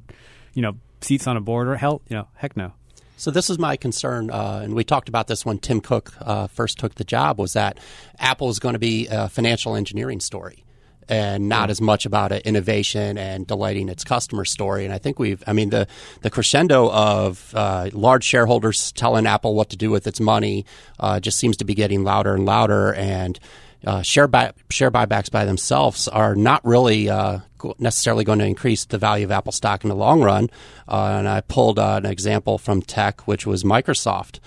you 0.53 0.61
know, 0.61 0.77
seats 1.01 1.27
on 1.27 1.37
a 1.37 1.41
board 1.41 1.67
or 1.67 1.75
hell, 1.75 2.01
you 2.09 2.15
know, 2.15 2.27
heck 2.35 2.57
no. 2.57 2.73
So 3.19 3.31
this 3.31 3.49
is 3.49 3.57
my 3.57 3.77
concern, 3.77 4.29
uh, 4.29 4.61
and 4.63 4.75
we 4.75 4.83
talked 4.83 5.09
about 5.09 5.25
this 5.25 5.43
when 5.43 5.57
Tim 5.57 5.81
Cook 5.81 6.13
uh, 6.21 6.45
first 6.47 6.77
took 6.77 6.95
the 6.95 7.03
job. 7.03 7.39
Was 7.39 7.53
that 7.53 7.79
Apple 8.19 8.49
is 8.49 8.59
going 8.59 8.73
to 8.73 8.79
be 8.79 9.07
a 9.09 9.27
financial 9.27 9.75
engineering 9.75 10.19
story? 10.19 10.63
and 11.09 11.47
not 11.47 11.69
as 11.69 11.79
much 11.79 12.05
about 12.05 12.31
it, 12.31 12.45
innovation 12.45 13.17
and 13.17 13.47
delighting 13.47 13.89
its 13.89 14.03
customer 14.03 14.45
story. 14.45 14.85
And 14.85 14.93
I 14.93 14.97
think 14.97 15.19
we've, 15.19 15.41
I 15.47 15.53
mean, 15.53 15.69
the, 15.69 15.87
the 16.21 16.29
crescendo 16.29 16.91
of 16.91 17.53
uh, 17.55 17.89
large 17.93 18.23
shareholders 18.23 18.91
telling 18.91 19.25
Apple 19.25 19.55
what 19.55 19.69
to 19.69 19.77
do 19.77 19.89
with 19.89 20.07
its 20.07 20.19
money 20.19 20.65
uh, 20.99 21.19
just 21.19 21.39
seems 21.39 21.57
to 21.57 21.65
be 21.65 21.75
getting 21.75 22.03
louder 22.03 22.35
and 22.35 22.45
louder. 22.45 22.93
And 22.93 23.39
uh, 23.85 24.01
share 24.01 24.27
buy, 24.27 24.51
share 24.69 24.91
buybacks 24.91 25.31
by 25.31 25.45
themselves 25.45 26.07
are 26.07 26.35
not 26.35 26.63
really 26.65 27.09
uh, 27.09 27.39
necessarily 27.79 28.23
going 28.23 28.39
to 28.39 28.45
increase 28.45 28.85
the 28.85 28.97
value 28.97 29.25
of 29.25 29.31
Apple 29.31 29.51
stock 29.51 29.83
in 29.83 29.89
the 29.89 29.95
long 29.95 30.21
run. 30.21 30.49
Uh, 30.87 31.15
and 31.17 31.27
I 31.27 31.41
pulled 31.41 31.79
uh, 31.79 31.99
an 32.03 32.05
example 32.05 32.57
from 32.57 32.81
tech, 32.81 33.27
which 33.27 33.45
was 33.45 33.63
Microsoft 33.63 34.39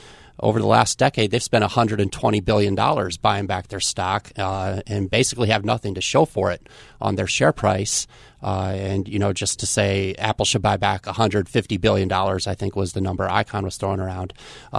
over 0.42 0.58
the 0.58 0.66
last 0.66 0.98
decade, 0.98 1.30
they've 1.30 1.42
spent 1.42 1.64
$120 1.64 2.44
billion 2.44 2.74
buying 3.20 3.46
back 3.46 3.68
their 3.68 3.80
stock 3.80 4.32
uh, 4.38 4.80
and 4.86 5.10
basically 5.10 5.48
have 5.48 5.66
nothing 5.66 5.94
to 5.94 6.00
show 6.00 6.24
for 6.24 6.50
it 6.50 6.66
on 6.98 7.16
their 7.16 7.26
share 7.26 7.52
price. 7.52 8.06
Uh, 8.42 8.72
and, 8.74 9.06
you 9.06 9.18
know, 9.18 9.34
just 9.34 9.60
to 9.60 9.66
say 9.66 10.14
Apple 10.14 10.46
should 10.46 10.62
buy 10.62 10.78
back 10.78 11.02
$150 11.02 11.78
billion, 11.78 12.10
I 12.10 12.54
think 12.54 12.74
was 12.74 12.94
the 12.94 13.02
number 13.02 13.28
Icahn 13.28 13.64
was 13.64 13.76
throwing 13.76 14.00
around, 14.00 14.32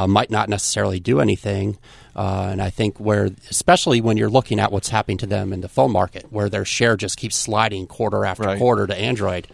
might 0.07 0.31
not 0.31 0.49
necessarily 0.49 0.99
do 0.99 1.19
anything. 1.19 1.77
Uh, 2.15 2.49
and 2.51 2.61
I 2.61 2.69
think 2.69 2.99
where, 2.99 3.29
especially 3.49 4.01
when 4.01 4.17
you're 4.17 4.29
looking 4.29 4.59
at 4.59 4.71
what's 4.71 4.89
happening 4.89 5.17
to 5.19 5.25
them 5.25 5.53
in 5.53 5.61
the 5.61 5.69
phone 5.69 5.91
market, 5.91 6.31
where 6.31 6.49
their 6.49 6.65
share 6.65 6.97
just 6.97 7.17
keeps 7.17 7.37
sliding 7.37 7.87
quarter 7.87 8.25
after 8.25 8.43
right. 8.43 8.57
quarter 8.57 8.87
to 8.87 8.95
Android, 8.95 9.47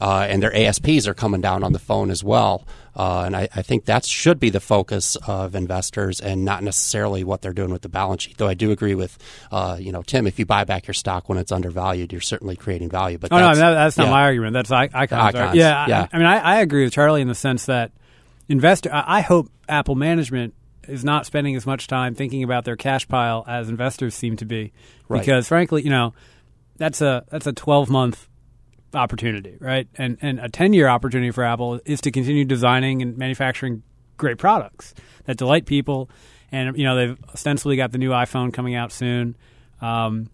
uh, 0.00 0.26
and 0.28 0.42
their 0.42 0.54
ASPs 0.54 1.08
are 1.08 1.14
coming 1.14 1.40
down 1.40 1.64
on 1.64 1.72
the 1.72 1.78
phone 1.78 2.10
as 2.10 2.22
well. 2.22 2.66
Uh, 2.94 3.24
and 3.26 3.36
I, 3.36 3.48
I, 3.54 3.60
think 3.60 3.84
that 3.84 4.06
should 4.06 4.40
be 4.40 4.48
the 4.48 4.60
focus 4.60 5.16
of 5.26 5.54
investors 5.54 6.18
and 6.18 6.46
not 6.46 6.62
necessarily 6.62 7.24
what 7.24 7.42
they're 7.42 7.52
doing 7.52 7.70
with 7.70 7.82
the 7.82 7.90
balance 7.90 8.22
sheet. 8.22 8.38
Though 8.38 8.48
I 8.48 8.54
do 8.54 8.70
agree 8.70 8.94
with, 8.94 9.18
uh, 9.52 9.76
you 9.78 9.92
know, 9.92 10.00
Tim, 10.00 10.26
if 10.26 10.38
you 10.38 10.46
buy 10.46 10.64
back 10.64 10.86
your 10.86 10.94
stock 10.94 11.28
when 11.28 11.36
it's 11.36 11.52
undervalued, 11.52 12.10
you're 12.10 12.22
certainly 12.22 12.56
creating 12.56 12.88
value. 12.88 13.18
But 13.18 13.32
oh, 13.32 13.36
that's, 13.36 13.58
no, 13.58 13.74
that's 13.74 13.98
not 13.98 14.04
yeah. 14.04 14.10
my 14.10 14.22
argument. 14.22 14.54
That's 14.54 14.70
I, 14.70 14.88
Icahn's. 14.88 15.34
Icahn's. 15.34 15.56
Yeah, 15.56 15.86
yeah. 15.86 16.06
I, 16.10 16.16
I 16.16 16.18
mean, 16.18 16.26
I, 16.26 16.38
I, 16.38 16.60
agree 16.60 16.84
with 16.84 16.94
Charlie 16.94 17.20
in 17.20 17.28
the 17.28 17.34
sense 17.34 17.66
that 17.66 17.92
investor. 18.48 18.90
I, 18.92 19.20
hope 19.20 19.50
Apple 19.68 19.94
management 19.94 20.54
is 20.88 21.04
not 21.04 21.26
spending 21.26 21.56
as 21.56 21.66
much 21.66 21.86
time 21.86 22.14
thinking 22.14 22.42
about 22.42 22.64
their 22.64 22.76
cash 22.76 23.06
pile 23.08 23.44
as 23.46 23.68
investors 23.68 24.14
seem 24.14 24.36
to 24.36 24.44
be, 24.44 24.72
right. 25.08 25.20
because 25.20 25.48
frankly, 25.48 25.82
you 25.82 25.90
know, 25.90 26.14
that's 26.76 27.00
a 27.00 27.24
that's 27.30 27.46
a 27.46 27.52
12 27.52 27.90
month 27.90 28.28
opportunity, 28.94 29.56
right? 29.60 29.88
And 29.96 30.18
and 30.20 30.40
a 30.40 30.48
10 30.48 30.72
year 30.72 30.88
opportunity 30.88 31.30
for 31.30 31.44
Apple 31.44 31.80
is 31.84 32.00
to 32.02 32.10
continue 32.10 32.44
designing 32.44 33.02
and 33.02 33.16
manufacturing 33.16 33.82
great 34.16 34.38
products 34.38 34.94
that 35.24 35.36
delight 35.36 35.66
people. 35.66 36.10
And 36.52 36.76
you 36.76 36.84
know 36.84 36.96
they've 36.96 37.18
ostensibly 37.30 37.76
got 37.76 37.92
the 37.92 37.98
new 37.98 38.10
iPhone 38.10 38.52
coming 38.52 38.74
out 38.74 38.92
soon. 38.92 39.36
Um, 39.80 40.30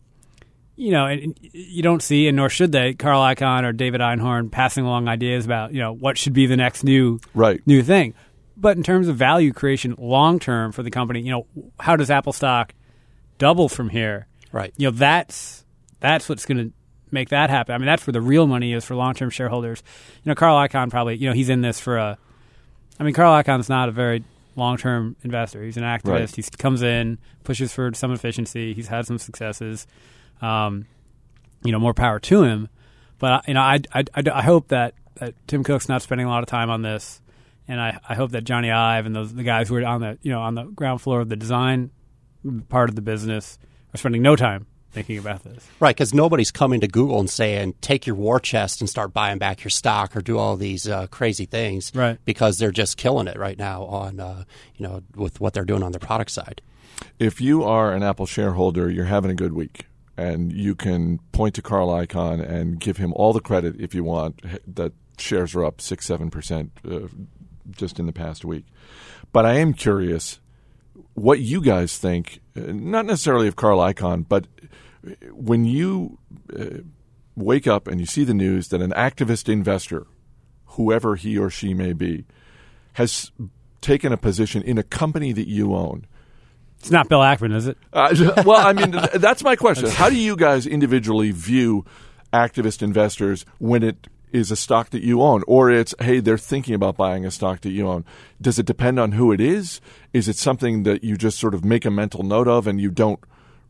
you 0.76 0.90
know, 0.90 1.06
and 1.06 1.38
you 1.40 1.82
don't 1.82 2.02
see, 2.02 2.28
and 2.28 2.36
nor 2.36 2.48
should 2.48 2.72
they, 2.72 2.94
Carl 2.94 3.20
Icahn 3.22 3.64
or 3.64 3.72
David 3.72 4.00
Einhorn 4.00 4.50
passing 4.50 4.84
along 4.84 5.08
ideas 5.08 5.44
about 5.44 5.72
you 5.72 5.80
know 5.80 5.92
what 5.92 6.18
should 6.18 6.32
be 6.32 6.46
the 6.46 6.56
next 6.56 6.84
new 6.84 7.20
right. 7.34 7.60
new 7.66 7.82
thing. 7.82 8.14
But 8.62 8.76
in 8.76 8.84
terms 8.84 9.08
of 9.08 9.16
value 9.16 9.52
creation 9.52 9.96
long 9.98 10.38
term 10.38 10.70
for 10.70 10.84
the 10.84 10.90
company, 10.90 11.20
you 11.20 11.32
know, 11.32 11.46
how 11.80 11.96
does 11.96 12.10
Apple 12.10 12.32
stock 12.32 12.72
double 13.36 13.68
from 13.68 13.88
here? 13.88 14.28
Right. 14.52 14.72
You 14.76 14.86
know, 14.86 14.92
that's 14.92 15.64
that's 15.98 16.28
what's 16.28 16.46
going 16.46 16.58
to 16.58 16.72
make 17.10 17.30
that 17.30 17.50
happen. 17.50 17.74
I 17.74 17.78
mean, 17.78 17.86
that's 17.86 18.06
where 18.06 18.12
the 18.12 18.20
real 18.20 18.46
money 18.46 18.72
is 18.72 18.84
for 18.84 18.94
long 18.94 19.14
term 19.14 19.30
shareholders. 19.30 19.82
You 20.22 20.30
know, 20.30 20.36
Carl 20.36 20.56
Icahn 20.56 20.90
probably, 20.90 21.16
you 21.16 21.28
know, 21.28 21.34
he's 21.34 21.48
in 21.48 21.60
this 21.60 21.80
for 21.80 21.98
a. 21.98 22.16
I 23.00 23.02
mean, 23.02 23.14
Carl 23.14 23.42
Icahn's 23.42 23.68
not 23.68 23.88
a 23.88 23.92
very 23.92 24.22
long 24.54 24.76
term 24.76 25.16
investor. 25.22 25.62
He's 25.64 25.76
an 25.76 25.82
activist. 25.82 26.04
Right. 26.06 26.36
He 26.36 26.42
comes 26.42 26.82
in, 26.82 27.18
pushes 27.42 27.72
for 27.72 27.92
some 27.94 28.12
efficiency. 28.12 28.74
He's 28.74 28.86
had 28.86 29.06
some 29.06 29.18
successes. 29.18 29.88
Um, 30.40 30.86
you 31.64 31.72
know, 31.72 31.80
more 31.80 31.94
power 31.94 32.20
to 32.20 32.42
him. 32.44 32.68
But 33.18 33.48
you 33.48 33.54
know, 33.54 33.60
I, 33.60 33.80
I, 33.92 34.04
I, 34.14 34.22
I 34.34 34.42
hope 34.42 34.68
that, 34.68 34.94
that 35.16 35.34
Tim 35.46 35.64
Cook's 35.64 35.88
not 35.88 36.02
spending 36.02 36.26
a 36.26 36.30
lot 36.30 36.42
of 36.42 36.48
time 36.48 36.70
on 36.70 36.82
this, 36.82 37.21
and 37.72 37.80
I, 37.80 37.98
I 38.06 38.14
hope 38.14 38.32
that 38.32 38.44
Jony 38.44 38.70
Ive 38.70 39.06
and 39.06 39.16
those 39.16 39.32
the 39.32 39.42
guys 39.42 39.68
who 39.68 39.76
are 39.76 39.84
on 39.86 40.02
the 40.02 40.18
you 40.20 40.30
know 40.30 40.42
on 40.42 40.54
the 40.54 40.64
ground 40.64 41.00
floor 41.00 41.20
of 41.20 41.30
the 41.30 41.36
design 41.36 41.90
part 42.68 42.90
of 42.90 42.96
the 42.96 43.02
business 43.02 43.58
are 43.94 43.96
spending 43.96 44.20
no 44.20 44.36
time 44.36 44.66
thinking 44.90 45.16
about 45.16 45.42
this. 45.42 45.66
Right, 45.80 45.96
because 45.96 46.12
nobody's 46.12 46.50
coming 46.50 46.80
to 46.82 46.86
Google 46.86 47.18
and 47.18 47.30
saying, 47.30 47.76
take 47.80 48.06
your 48.06 48.14
war 48.14 48.38
chest 48.38 48.82
and 48.82 48.90
start 48.90 49.14
buying 49.14 49.38
back 49.38 49.64
your 49.64 49.70
stock 49.70 50.14
or 50.14 50.20
do 50.20 50.36
all 50.36 50.56
these 50.56 50.86
uh, 50.86 51.06
crazy 51.06 51.46
things. 51.46 51.92
Right. 51.94 52.18
Because 52.26 52.58
they're 52.58 52.72
just 52.72 52.98
killing 52.98 53.26
it 53.26 53.38
right 53.38 53.56
now 53.56 53.84
on, 53.84 54.20
uh, 54.20 54.44
you 54.76 54.86
know, 54.86 55.02
with 55.14 55.40
what 55.40 55.54
they're 55.54 55.64
doing 55.64 55.82
on 55.82 55.92
their 55.92 55.98
product 55.98 56.30
side. 56.30 56.60
If 57.18 57.40
you 57.40 57.64
are 57.64 57.94
an 57.94 58.02
Apple 58.02 58.26
shareholder, 58.26 58.90
you're 58.90 59.06
having 59.06 59.30
a 59.30 59.34
good 59.34 59.54
week. 59.54 59.86
And 60.14 60.52
you 60.52 60.74
can 60.74 61.20
point 61.32 61.54
to 61.54 61.62
Carl 61.62 61.88
Icahn 61.88 62.46
and 62.46 62.78
give 62.78 62.98
him 62.98 63.14
all 63.14 63.32
the 63.32 63.40
credit 63.40 63.80
if 63.80 63.94
you 63.94 64.04
want 64.04 64.42
that 64.74 64.92
shares 65.16 65.54
are 65.54 65.64
up 65.64 65.80
6 65.80 66.06
7% 66.06 66.70
uh, 66.84 67.08
just 67.70 67.98
in 67.98 68.06
the 68.06 68.12
past 68.12 68.44
week. 68.44 68.66
But 69.32 69.46
I 69.46 69.54
am 69.54 69.72
curious 69.72 70.40
what 71.14 71.40
you 71.40 71.60
guys 71.60 71.98
think, 71.98 72.40
uh, 72.56 72.60
not 72.66 73.06
necessarily 73.06 73.48
of 73.48 73.56
Carl 73.56 73.78
Icahn, 73.78 74.26
but 74.28 74.46
when 75.32 75.64
you 75.64 76.18
uh, 76.58 76.78
wake 77.36 77.66
up 77.66 77.88
and 77.88 78.00
you 78.00 78.06
see 78.06 78.24
the 78.24 78.34
news 78.34 78.68
that 78.68 78.80
an 78.80 78.92
activist 78.92 79.48
investor, 79.48 80.06
whoever 80.66 81.16
he 81.16 81.38
or 81.38 81.50
she 81.50 81.74
may 81.74 81.92
be, 81.92 82.24
has 82.94 83.30
taken 83.80 84.12
a 84.12 84.16
position 84.16 84.62
in 84.62 84.78
a 84.78 84.82
company 84.82 85.32
that 85.32 85.48
you 85.48 85.74
own. 85.74 86.06
It's 86.78 86.90
not 86.90 87.08
Bill 87.08 87.20
Ackman, 87.20 87.54
is 87.54 87.66
it? 87.66 87.78
Uh, 87.92 88.42
well, 88.46 88.66
I 88.66 88.72
mean, 88.72 88.90
that's 89.14 89.42
my 89.42 89.56
question. 89.56 89.88
How 89.88 90.08
do 90.08 90.16
you 90.16 90.36
guys 90.36 90.66
individually 90.66 91.30
view 91.30 91.84
activist 92.32 92.82
investors 92.82 93.44
when 93.58 93.82
it 93.82 94.08
is 94.32 94.50
a 94.50 94.56
stock 94.56 94.90
that 94.90 95.02
you 95.02 95.22
own, 95.22 95.42
or 95.46 95.70
it's 95.70 95.94
hey, 96.00 96.20
they're 96.20 96.38
thinking 96.38 96.74
about 96.74 96.96
buying 96.96 97.24
a 97.24 97.30
stock 97.30 97.60
that 97.62 97.70
you 97.70 97.88
own. 97.88 98.04
Does 98.40 98.58
it 98.58 98.66
depend 98.66 98.98
on 98.98 99.12
who 99.12 99.32
it 99.32 99.40
is? 99.40 99.80
Is 100.12 100.28
it 100.28 100.36
something 100.36 100.82
that 100.84 101.04
you 101.04 101.16
just 101.16 101.38
sort 101.38 101.54
of 101.54 101.64
make 101.64 101.84
a 101.84 101.90
mental 101.90 102.22
note 102.22 102.48
of 102.48 102.66
and 102.66 102.80
you 102.80 102.90
don't 102.90 103.20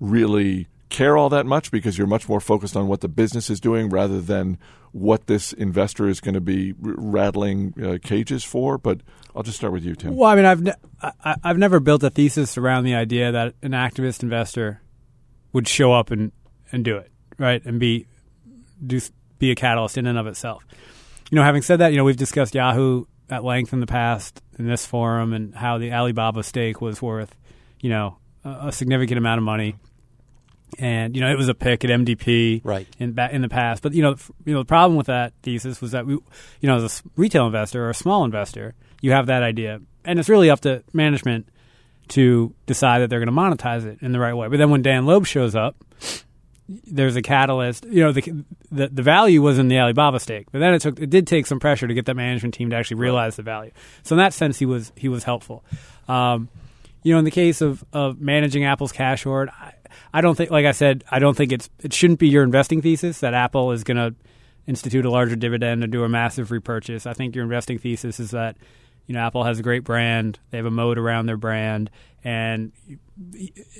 really 0.00 0.68
care 0.88 1.16
all 1.16 1.28
that 1.30 1.46
much 1.46 1.70
because 1.70 1.96
you're 1.96 2.06
much 2.06 2.28
more 2.28 2.40
focused 2.40 2.76
on 2.76 2.86
what 2.86 3.00
the 3.00 3.08
business 3.08 3.48
is 3.48 3.60
doing 3.60 3.88
rather 3.88 4.20
than 4.20 4.58
what 4.92 5.26
this 5.26 5.54
investor 5.54 6.06
is 6.06 6.20
going 6.20 6.34
to 6.34 6.40
be 6.40 6.74
rattling 6.78 7.72
uh, 7.82 7.98
cages 8.02 8.44
for? 8.44 8.76
But 8.76 9.00
I'll 9.34 9.42
just 9.42 9.56
start 9.56 9.72
with 9.72 9.84
you, 9.84 9.94
Tim. 9.94 10.16
Well, 10.16 10.30
I 10.30 10.36
mean, 10.36 10.44
I've 10.44 10.62
ne- 10.62 10.74
I, 11.02 11.36
I've 11.42 11.58
never 11.58 11.80
built 11.80 12.02
a 12.02 12.10
thesis 12.10 12.58
around 12.58 12.84
the 12.84 12.94
idea 12.94 13.32
that 13.32 13.54
an 13.62 13.72
activist 13.72 14.22
investor 14.22 14.82
would 15.52 15.66
show 15.66 15.92
up 15.92 16.10
and, 16.10 16.32
and 16.70 16.84
do 16.84 16.96
it 16.96 17.10
right 17.38 17.64
and 17.64 17.80
be 17.80 18.06
do 18.86 19.00
be 19.42 19.50
a 19.50 19.56
catalyst 19.56 19.98
in 19.98 20.06
and 20.06 20.16
of 20.16 20.28
itself. 20.28 20.64
You 21.28 21.36
know, 21.36 21.42
having 21.42 21.62
said 21.62 21.80
that, 21.80 21.90
you 21.90 21.98
know, 21.98 22.04
we've 22.04 22.16
discussed 22.16 22.54
Yahoo 22.54 23.06
at 23.28 23.42
length 23.42 23.72
in 23.72 23.80
the 23.80 23.88
past 23.88 24.40
in 24.56 24.68
this 24.68 24.86
forum 24.86 25.32
and 25.32 25.52
how 25.52 25.78
the 25.78 25.92
Alibaba 25.92 26.44
stake 26.44 26.80
was 26.80 27.02
worth, 27.02 27.34
you 27.80 27.90
know, 27.90 28.18
a, 28.44 28.68
a 28.68 28.72
significant 28.72 29.18
amount 29.18 29.38
of 29.38 29.44
money. 29.44 29.74
And 30.78 31.16
you 31.16 31.20
know, 31.20 31.30
it 31.30 31.36
was 31.36 31.48
a 31.48 31.54
pick 31.54 31.84
at 31.84 31.90
MDP 31.90 32.60
right. 32.62 32.86
in 33.00 33.18
in 33.18 33.42
the 33.42 33.48
past. 33.48 33.82
But 33.82 33.94
you 33.94 34.02
know, 34.02 34.14
you 34.44 34.54
know, 34.54 34.60
the 34.60 34.64
problem 34.64 34.96
with 34.96 35.08
that 35.08 35.32
thesis 35.42 35.80
was 35.82 35.90
that 35.90 36.06
we, 36.06 36.14
you 36.14 36.22
know, 36.62 36.76
as 36.76 37.02
a 37.04 37.08
retail 37.16 37.46
investor 37.46 37.84
or 37.84 37.90
a 37.90 37.94
small 37.94 38.24
investor, 38.24 38.74
you 39.00 39.10
have 39.10 39.26
that 39.26 39.42
idea, 39.42 39.80
and 40.04 40.18
it's 40.18 40.30
really 40.30 40.48
up 40.48 40.60
to 40.60 40.82
management 40.94 41.48
to 42.08 42.54
decide 42.66 43.00
that 43.00 43.10
they're 43.10 43.22
going 43.22 43.26
to 43.26 43.32
monetize 43.32 43.84
it 43.84 43.98
in 44.00 44.12
the 44.12 44.20
right 44.20 44.34
way. 44.34 44.48
But 44.48 44.58
then 44.58 44.70
when 44.70 44.82
Dan 44.82 45.04
Loeb 45.04 45.26
shows 45.26 45.54
up, 45.54 45.76
there's 46.84 47.16
a 47.16 47.22
catalyst. 47.22 47.84
You 47.86 48.04
know, 48.04 48.12
the, 48.12 48.44
the, 48.70 48.88
the 48.88 49.02
value 49.02 49.42
was 49.42 49.58
in 49.58 49.68
the 49.68 49.78
Alibaba 49.78 50.20
stake, 50.20 50.46
but 50.52 50.60
then 50.60 50.74
it 50.74 50.82
took 50.82 51.00
it 51.00 51.10
did 51.10 51.26
take 51.26 51.46
some 51.46 51.60
pressure 51.60 51.86
to 51.86 51.94
get 51.94 52.06
that 52.06 52.14
management 52.14 52.54
team 52.54 52.70
to 52.70 52.76
actually 52.76 52.98
realize 52.98 53.36
the 53.36 53.42
value. 53.42 53.70
So 54.02 54.14
in 54.14 54.18
that 54.18 54.34
sense, 54.34 54.58
he 54.58 54.66
was 54.66 54.92
he 54.96 55.08
was 55.08 55.24
helpful. 55.24 55.64
Um, 56.08 56.48
you 57.02 57.12
know, 57.12 57.18
in 57.18 57.24
the 57.24 57.30
case 57.30 57.60
of, 57.60 57.84
of 57.92 58.20
managing 58.20 58.64
Apple's 58.64 58.92
cash 58.92 59.24
hoard, 59.24 59.50
I, 59.50 59.74
I 60.14 60.20
don't 60.20 60.36
think, 60.36 60.50
like 60.50 60.66
I 60.66 60.72
said, 60.72 61.04
I 61.10 61.18
don't 61.18 61.36
think 61.36 61.52
it's 61.52 61.68
it 61.80 61.92
shouldn't 61.92 62.18
be 62.18 62.28
your 62.28 62.44
investing 62.44 62.82
thesis 62.82 63.20
that 63.20 63.34
Apple 63.34 63.72
is 63.72 63.84
going 63.84 63.96
to 63.96 64.14
institute 64.66 65.04
a 65.04 65.10
larger 65.10 65.36
dividend 65.36 65.82
and 65.82 65.92
do 65.92 66.04
a 66.04 66.08
massive 66.08 66.50
repurchase. 66.50 67.06
I 67.06 67.12
think 67.12 67.34
your 67.34 67.44
investing 67.44 67.78
thesis 67.78 68.20
is 68.20 68.30
that 68.30 68.56
you 69.06 69.14
know 69.14 69.20
Apple 69.20 69.44
has 69.44 69.58
a 69.58 69.62
great 69.62 69.84
brand, 69.84 70.38
they 70.50 70.58
have 70.58 70.66
a 70.66 70.70
moat 70.70 70.98
around 70.98 71.26
their 71.26 71.36
brand, 71.36 71.90
and 72.22 72.72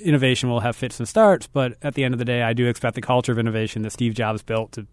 innovation 0.03 0.49
will 0.49 0.59
have 0.61 0.75
fits 0.75 0.99
and 0.99 1.07
starts. 1.07 1.47
But 1.47 1.77
at 1.81 1.95
the 1.95 2.03
end 2.03 2.13
of 2.13 2.19
the 2.19 2.25
day, 2.25 2.41
I 2.41 2.53
do 2.53 2.67
expect 2.67 2.95
the 2.95 3.01
culture 3.01 3.31
of 3.31 3.39
innovation 3.39 3.81
that 3.83 3.91
Steve 3.91 4.13
Jobs 4.13 4.41
built 4.41 4.73
to 4.73 4.87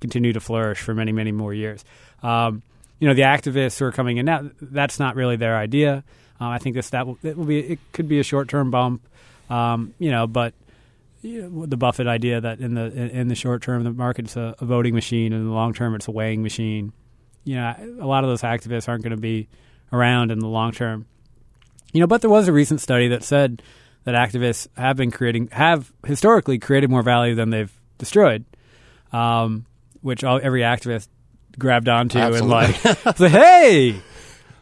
continue 0.00 0.32
to 0.32 0.40
flourish 0.40 0.80
for 0.80 0.94
many, 0.94 1.12
many 1.12 1.32
more 1.32 1.54
years. 1.54 1.84
Um, 2.22 2.62
you 2.98 3.08
know, 3.08 3.14
the 3.14 3.22
activists 3.22 3.78
who 3.78 3.84
are 3.84 3.92
coming 3.92 4.16
in 4.16 4.26
now, 4.26 4.50
that's 4.60 4.98
not 4.98 5.16
really 5.16 5.36
their 5.36 5.56
idea. 5.56 6.04
Uh, 6.40 6.48
I 6.48 6.58
think 6.58 6.74
this 6.74 6.90
that 6.90 7.06
will, 7.06 7.18
it 7.22 7.36
will 7.36 7.44
be 7.44 7.60
it 7.60 7.78
could 7.92 8.08
be 8.08 8.20
a 8.20 8.22
short 8.22 8.48
term 8.48 8.70
bump, 8.70 9.06
um, 9.48 9.94
you 9.98 10.10
know, 10.10 10.26
but 10.26 10.54
you 11.22 11.48
know, 11.48 11.66
the 11.66 11.76
Buffett 11.76 12.06
idea 12.06 12.40
that 12.40 12.60
in 12.60 12.74
the 12.74 12.84
in, 12.92 13.28
the 13.28 13.34
short 13.34 13.62
term 13.62 13.84
the 13.84 13.92
market's 13.92 14.36
a, 14.36 14.54
a, 14.58 14.64
voting 14.64 14.94
machine, 14.94 15.32
and 15.32 15.42
in 15.42 15.48
the 15.48 15.54
long 15.54 15.72
term 15.72 15.94
it's 15.94 16.08
a 16.08 16.10
weighing 16.10 16.42
machine. 16.42 16.92
You 17.44 17.56
know, 17.56 17.74
a 18.00 18.06
lot 18.06 18.24
of 18.24 18.30
those 18.30 18.42
activists 18.42 18.88
aren't 18.88 19.02
going 19.02 19.16
to 19.16 19.20
be 19.20 19.48
around 19.92 20.30
in 20.30 20.40
the 20.40 20.48
long 20.48 20.72
term. 20.72 21.06
You 21.92 22.00
know, 22.00 22.06
but 22.06 22.20
there 22.20 22.30
was 22.30 22.48
a 22.48 22.52
recent 22.52 22.80
study 22.80 23.08
that 23.08 23.22
said 23.22 23.62
that 24.06 24.14
activists 24.14 24.68
have 24.76 24.96
been 24.96 25.10
creating 25.10 25.48
have 25.50 25.92
historically 26.06 26.58
created 26.58 26.88
more 26.88 27.02
value 27.02 27.34
than 27.34 27.50
they've 27.50 27.72
destroyed, 27.98 28.44
um, 29.12 29.66
which 30.00 30.22
all, 30.22 30.40
every 30.40 30.60
activist 30.60 31.08
grabbed 31.58 31.88
onto 31.88 32.18
Absolutely. 32.18 32.64
and 32.64 32.84
like, 32.84 33.16
say, 33.16 33.28
hey, 33.28 34.00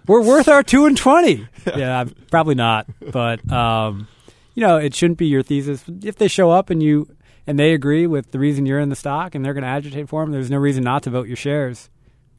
we're 0.06 0.22
worth 0.22 0.48
our 0.48 0.62
two 0.62 0.86
and 0.86 0.96
twenty. 0.96 1.46
yeah, 1.66 2.04
probably 2.30 2.54
not, 2.54 2.86
but 3.12 3.50
um, 3.52 4.08
you 4.54 4.62
know, 4.62 4.78
it 4.78 4.94
shouldn't 4.94 5.18
be 5.18 5.26
your 5.26 5.42
thesis. 5.42 5.84
If 6.02 6.16
they 6.16 6.28
show 6.28 6.50
up 6.50 6.70
and 6.70 6.82
you 6.82 7.14
and 7.46 7.58
they 7.58 7.74
agree 7.74 8.06
with 8.06 8.30
the 8.30 8.38
reason 8.38 8.64
you're 8.64 8.80
in 8.80 8.88
the 8.88 8.96
stock 8.96 9.34
and 9.34 9.44
they're 9.44 9.52
going 9.52 9.62
to 9.62 9.68
agitate 9.68 10.08
for 10.08 10.22
them, 10.22 10.32
there's 10.32 10.50
no 10.50 10.56
reason 10.56 10.82
not 10.82 11.02
to 11.02 11.10
vote 11.10 11.26
your 11.26 11.36
shares, 11.36 11.90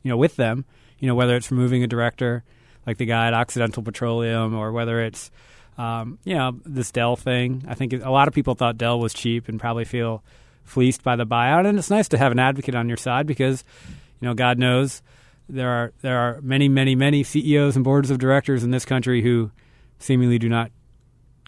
you 0.02 0.10
know, 0.10 0.18
with 0.18 0.38
them. 0.38 0.66
You 0.98 1.08
know, 1.08 1.14
whether 1.14 1.36
it's 1.36 1.52
removing 1.52 1.84
a 1.84 1.88
director 1.88 2.44
like 2.88 2.98
the 2.98 3.06
guy 3.06 3.28
at 3.28 3.34
Occidental 3.36 3.84
Petroleum, 3.84 4.56
or 4.56 4.72
whether 4.72 5.02
it's 5.02 5.30
um, 5.78 6.20
you 6.24 6.36
know 6.36 6.60
this 6.66 6.92
Dell 6.92 7.16
thing. 7.16 7.64
I 7.68 7.76
think 7.76 7.94
a 7.94 8.12
lot 8.12 8.28
of 8.28 8.34
people 8.34 8.56
thought 8.56 8.78
Dell 8.78 9.00
was 9.00 9.14
cheap 9.14 9.50
and 9.50 9.60
probably 9.60 9.86
feel 9.86 10.24
fleeced 10.64 11.04
by 11.04 11.16
the 11.16 11.26
buyout. 11.26 11.68
And 11.68 11.78
it's 11.78 11.90
nice 11.90 12.08
to 12.10 12.18
have 12.18 12.32
an 12.32 12.40
advocate 12.40 12.76
on 12.76 12.88
your 12.88 12.98
side 12.98 13.28
because 13.28 13.64
you 14.20 14.28
know 14.28 14.34
God 14.34 14.58
knows 14.58 15.02
there 15.48 15.70
are 15.70 15.94
there 16.02 16.18
are 16.18 16.42
many 16.42 16.68
many 16.68 16.96
many 16.96 17.24
CEOs 17.24 17.76
and 17.76 17.84
boards 17.84 18.10
of 18.10 18.18
directors 18.18 18.64
in 18.64 18.72
this 18.72 18.86
country 18.86 19.22
who 19.22 19.52
seemingly 20.00 20.40
do 20.40 20.50
not 20.50 20.72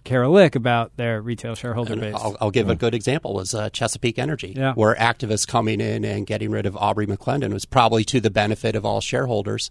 care 0.03 0.23
a 0.23 0.29
lick 0.29 0.55
about 0.55 0.95
their 0.95 1.21
retail 1.21 1.53
shareholder 1.53 1.93
and 1.93 2.01
base. 2.01 2.15
I'll, 2.15 2.37
I'll 2.39 2.51
give 2.51 2.67
yeah. 2.67 2.73
a 2.73 2.75
good 2.77 2.93
example 2.93 3.33
was 3.33 3.53
uh, 3.53 3.69
Chesapeake 3.69 4.17
Energy, 4.17 4.53
yeah. 4.55 4.73
where 4.73 4.95
activists 4.95 5.45
coming 5.45 5.81
in 5.81 6.05
and 6.05 6.25
getting 6.25 6.49
rid 6.49 6.65
of 6.65 6.77
Aubrey 6.77 7.05
McClendon 7.05 7.51
was 7.51 7.65
probably 7.65 8.05
to 8.05 8.21
the 8.21 8.29
benefit 8.29 8.75
of 8.75 8.85
all 8.85 9.01
shareholders. 9.01 9.69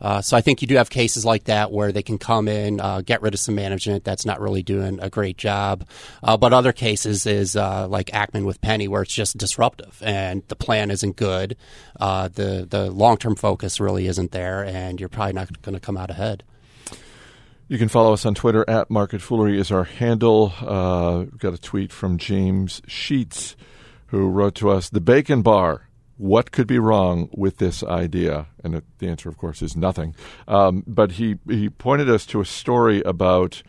Uh, 0.00 0.20
so 0.22 0.36
I 0.36 0.40
think 0.40 0.62
you 0.62 0.68
do 0.68 0.76
have 0.76 0.90
cases 0.90 1.24
like 1.24 1.44
that 1.44 1.72
where 1.72 1.92
they 1.92 2.02
can 2.02 2.18
come 2.18 2.48
in, 2.48 2.80
uh, 2.80 3.00
get 3.00 3.22
rid 3.22 3.34
of 3.34 3.40
some 3.40 3.54
management 3.54 4.04
that's 4.04 4.24
not 4.24 4.40
really 4.40 4.62
doing 4.62 4.98
a 5.00 5.10
great 5.10 5.36
job. 5.36 5.86
Uh, 6.22 6.36
but 6.36 6.52
other 6.52 6.72
cases 6.72 7.26
is 7.26 7.56
uh, 7.56 7.88
like 7.88 8.06
Ackman 8.08 8.44
with 8.44 8.60
Penney, 8.60 8.88
where 8.88 9.02
it's 9.02 9.14
just 9.14 9.36
disruptive 9.36 10.00
and 10.04 10.42
the 10.48 10.56
plan 10.56 10.90
isn't 10.90 11.16
good. 11.16 11.56
Uh, 11.98 12.28
the 12.28 12.66
the 12.68 12.90
long 12.90 13.16
term 13.16 13.34
focus 13.34 13.80
really 13.80 14.06
isn't 14.06 14.30
there, 14.30 14.64
and 14.64 15.00
you're 15.00 15.08
probably 15.08 15.32
not 15.32 15.62
going 15.62 15.74
to 15.74 15.80
come 15.80 15.96
out 15.96 16.10
ahead. 16.10 16.44
You 17.66 17.76
can 17.76 17.88
follow 17.88 18.14
us 18.14 18.24
on 18.24 18.34
Twitter 18.34 18.64
at 18.68 18.88
Market 18.90 19.20
Foolery 19.20 19.58
is 19.58 19.70
our 19.70 19.84
handle. 19.84 20.54
Got 20.60 21.54
a 21.54 21.58
tweet 21.58 21.92
from 21.92 22.16
James 22.16 22.80
Sheets, 22.86 23.56
who 24.06 24.28
wrote 24.28 24.54
to 24.56 24.70
us: 24.70 24.88
"The 24.88 25.00
Bacon 25.00 25.42
Bar. 25.42 25.87
What 26.18 26.52
could 26.52 26.66
be 26.66 26.78
wrong 26.78 27.30
with 27.32 27.56
this 27.56 27.82
idea?" 27.82 28.48
And 28.62 28.82
the 28.98 29.08
answer, 29.08 29.28
of 29.28 29.38
course, 29.38 29.62
is 29.62 29.74
nothing. 29.74 30.14
Um, 30.46 30.84
but 30.86 31.12
he 31.12 31.38
he 31.48 31.70
pointed 31.70 32.10
us 32.10 32.26
to 32.26 32.40
a 32.40 32.44
story 32.44 33.02
about 33.02 33.62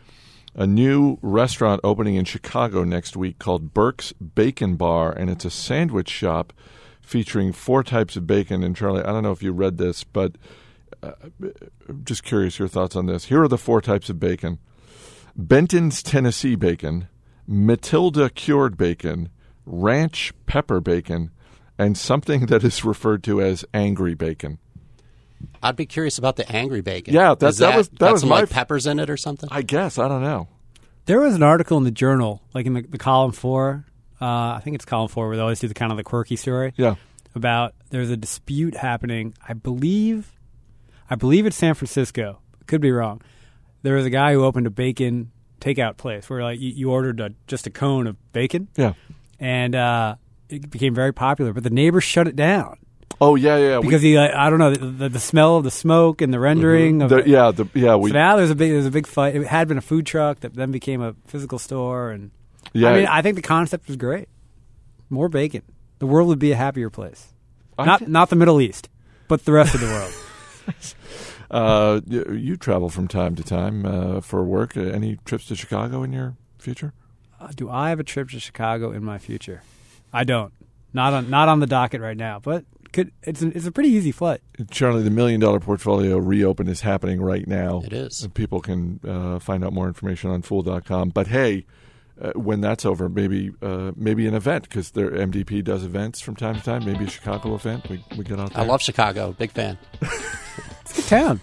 a 0.54 0.66
new 0.66 1.18
restaurant 1.22 1.80
opening 1.82 2.16
in 2.16 2.24
Chicago 2.24 2.84
next 2.84 3.16
week 3.16 3.38
called 3.38 3.72
Burke's 3.72 4.12
Bacon 4.12 4.76
Bar, 4.76 5.12
and 5.12 5.30
it's 5.30 5.44
a 5.44 5.50
sandwich 5.50 6.10
shop 6.10 6.52
featuring 7.00 7.52
four 7.52 7.82
types 7.82 8.16
of 8.16 8.26
bacon. 8.26 8.62
And 8.62 8.76
Charlie, 8.76 9.02
I 9.02 9.12
don't 9.12 9.22
know 9.22 9.32
if 9.32 9.42
you 9.42 9.52
read 9.52 9.78
this, 9.78 10.04
but 10.04 10.36
uh, 11.02 11.12
I'm 11.88 12.04
just 12.04 12.24
curious 12.24 12.58
your 12.58 12.68
thoughts 12.68 12.96
on 12.96 13.06
this. 13.06 13.26
Here 13.26 13.42
are 13.42 13.48
the 13.48 13.58
four 13.58 13.80
types 13.80 14.10
of 14.10 14.20
bacon 14.20 14.58
Benton's 15.36 16.02
Tennessee 16.02 16.56
bacon, 16.56 17.08
Matilda 17.46 18.28
cured 18.30 18.76
bacon, 18.76 19.30
ranch 19.64 20.32
pepper 20.46 20.80
bacon, 20.80 21.30
and 21.80 21.96
something 21.96 22.46
that 22.46 22.62
is 22.62 22.84
referred 22.84 23.24
to 23.24 23.40
as 23.40 23.64
angry 23.72 24.14
bacon. 24.14 24.58
I'd 25.62 25.76
be 25.76 25.86
curious 25.86 26.18
about 26.18 26.36
the 26.36 26.50
angry 26.52 26.82
bacon. 26.82 27.14
Yeah, 27.14 27.30
that, 27.30 27.40
that, 27.40 27.56
that 27.56 27.76
was 27.76 27.88
that 27.88 28.12
was 28.12 28.20
some 28.20 28.28
my 28.28 28.40
like 28.40 28.50
peppers 28.50 28.86
in 28.86 28.98
it 29.00 29.08
or 29.08 29.16
something. 29.16 29.48
I 29.50 29.62
guess 29.62 29.98
I 29.98 30.06
don't 30.06 30.22
know. 30.22 30.48
There 31.06 31.20
was 31.20 31.34
an 31.34 31.42
article 31.42 31.78
in 31.78 31.84
the 31.84 31.90
journal, 31.90 32.42
like 32.52 32.66
in 32.66 32.74
the, 32.74 32.82
the 32.82 32.98
column 32.98 33.32
four. 33.32 33.86
Uh, 34.20 34.26
I 34.26 34.60
think 34.62 34.74
it's 34.74 34.84
column 34.84 35.08
four, 35.08 35.28
where 35.28 35.36
they 35.36 35.42
always 35.42 35.60
do 35.60 35.68
the 35.68 35.74
kind 35.74 35.90
of 35.90 35.96
the 35.96 36.04
quirky 36.04 36.36
story. 36.36 36.74
Yeah. 36.76 36.96
About 37.34 37.74
there's 37.88 38.10
a 38.10 38.16
dispute 38.16 38.76
happening. 38.76 39.32
I 39.48 39.54
believe 39.54 40.30
I 41.08 41.14
believe 41.14 41.46
it's 41.46 41.56
San 41.56 41.72
Francisco. 41.74 42.40
Could 42.66 42.82
be 42.82 42.92
wrong. 42.92 43.22
There 43.82 43.94
was 43.94 44.04
a 44.04 44.10
guy 44.10 44.34
who 44.34 44.44
opened 44.44 44.66
a 44.66 44.70
bacon 44.70 45.32
takeout 45.60 45.96
place 45.96 46.28
where 46.28 46.42
like 46.42 46.60
you, 46.60 46.70
you 46.70 46.90
ordered 46.90 47.20
a, 47.20 47.30
just 47.46 47.66
a 47.66 47.70
cone 47.70 48.06
of 48.06 48.16
bacon. 48.32 48.68
Yeah. 48.76 48.92
and 49.38 49.74
uh, 49.74 50.16
it 50.52 50.70
became 50.70 50.94
very 50.94 51.12
popular. 51.12 51.52
But 51.52 51.62
the 51.64 51.70
neighbors 51.70 52.04
shut 52.04 52.26
it 52.28 52.36
down 52.36 52.78
Oh 53.20 53.34
yeah, 53.34 53.56
yeah. 53.58 53.80
because 53.80 54.00
he, 54.02 54.16
like, 54.16 54.32
I 54.32 54.48
don't 54.48 54.58
know, 54.58 54.70
the, 54.74 54.86
the, 54.86 55.08
the 55.10 55.20
smell 55.20 55.56
of 55.56 55.64
the 55.64 55.70
smoke 55.70 56.22
and 56.22 56.32
the 56.32 56.38
rendering. 56.40 57.02
Of 57.02 57.10
the- 57.10 57.28
yeah, 57.28 57.50
the, 57.50 57.66
yeah. 57.74 57.96
We 57.96 58.10
so 58.10 58.14
now 58.14 58.36
there's 58.36 58.50
a 58.50 58.54
big 58.54 58.70
there's 58.70 58.86
a 58.86 58.90
big 58.90 59.06
fight. 59.06 59.36
It 59.36 59.46
had 59.46 59.68
been 59.68 59.78
a 59.78 59.82
food 59.82 60.06
truck 60.06 60.40
that 60.40 60.54
then 60.54 60.70
became 60.70 61.02
a 61.02 61.14
physical 61.26 61.58
store, 61.58 62.10
and 62.10 62.30
yeah. 62.72 62.88
I 62.90 62.96
mean 62.96 63.06
I 63.06 63.20
think 63.22 63.36
the 63.36 63.42
concept 63.42 63.88
was 63.88 63.96
great. 63.96 64.28
More 65.10 65.28
bacon, 65.28 65.62
the 65.98 66.06
world 66.06 66.28
would 66.28 66.38
be 66.38 66.52
a 66.52 66.56
happier 66.56 66.88
place. 66.88 67.34
I 67.78 67.84
not 67.84 68.00
thi- 68.00 68.06
not 68.06 68.30
the 68.30 68.36
Middle 68.36 68.60
East, 68.60 68.88
but 69.28 69.44
the 69.44 69.52
rest 69.52 69.74
of 69.74 69.80
the 69.80 69.86
world. 69.86 70.12
uh, 71.50 72.00
y- 72.06 72.34
you 72.36 72.56
travel 72.56 72.88
from 72.88 73.08
time 73.08 73.34
to 73.36 73.42
time 73.42 73.84
uh, 73.84 74.20
for 74.20 74.44
work. 74.44 74.76
Uh, 74.76 74.80
any 74.82 75.18
trips 75.24 75.46
to 75.46 75.56
Chicago 75.56 76.02
in 76.02 76.12
your 76.12 76.36
future? 76.58 76.92
Uh, 77.40 77.48
do 77.54 77.68
I 77.68 77.88
have 77.90 78.00
a 78.00 78.04
trip 78.04 78.30
to 78.30 78.40
Chicago 78.40 78.92
in 78.92 79.02
my 79.04 79.18
future? 79.18 79.62
I 80.12 80.24
don't. 80.24 80.52
Not 80.92 81.12
on 81.12 81.30
not 81.30 81.48
on 81.48 81.60
the 81.60 81.66
docket 81.66 82.00
right 82.00 82.16
now, 82.16 82.40
but 82.40 82.64
could 82.92 83.12
it's 83.22 83.42
a, 83.42 83.48
it's 83.48 83.66
a 83.66 83.72
pretty 83.72 83.90
easy 83.90 84.10
flight. 84.12 84.40
Charlie, 84.70 85.02
the 85.02 85.10
million 85.10 85.40
dollar 85.40 85.60
portfolio 85.60 86.18
reopen 86.18 86.68
is 86.68 86.80
happening 86.80 87.20
right 87.20 87.46
now. 87.46 87.82
It 87.84 87.92
is. 87.92 88.26
People 88.34 88.60
can 88.60 89.00
uh, 89.06 89.38
find 89.38 89.64
out 89.64 89.72
more 89.72 89.86
information 89.86 90.30
on 90.30 90.42
fool.com. 90.42 91.10
But 91.10 91.28
hey, 91.28 91.64
uh, 92.20 92.32
when 92.32 92.60
that's 92.60 92.84
over, 92.84 93.08
maybe 93.08 93.52
uh, 93.62 93.92
maybe 93.96 94.26
an 94.26 94.34
event 94.34 94.64
because 94.64 94.90
their 94.90 95.10
MDP 95.10 95.62
does 95.62 95.84
events 95.84 96.20
from 96.20 96.34
time 96.36 96.56
to 96.56 96.62
time. 96.62 96.84
Maybe 96.84 97.04
a 97.04 97.08
Chicago 97.08 97.54
event. 97.54 97.88
We, 97.88 98.04
we 98.16 98.24
get 98.24 98.40
out 98.40 98.52
there. 98.52 98.64
I 98.64 98.66
love 98.66 98.82
Chicago. 98.82 99.32
Big 99.32 99.52
fan. 99.52 99.78
It's 100.00 100.92
a 100.92 100.96
good 100.96 101.04
town. 101.04 101.40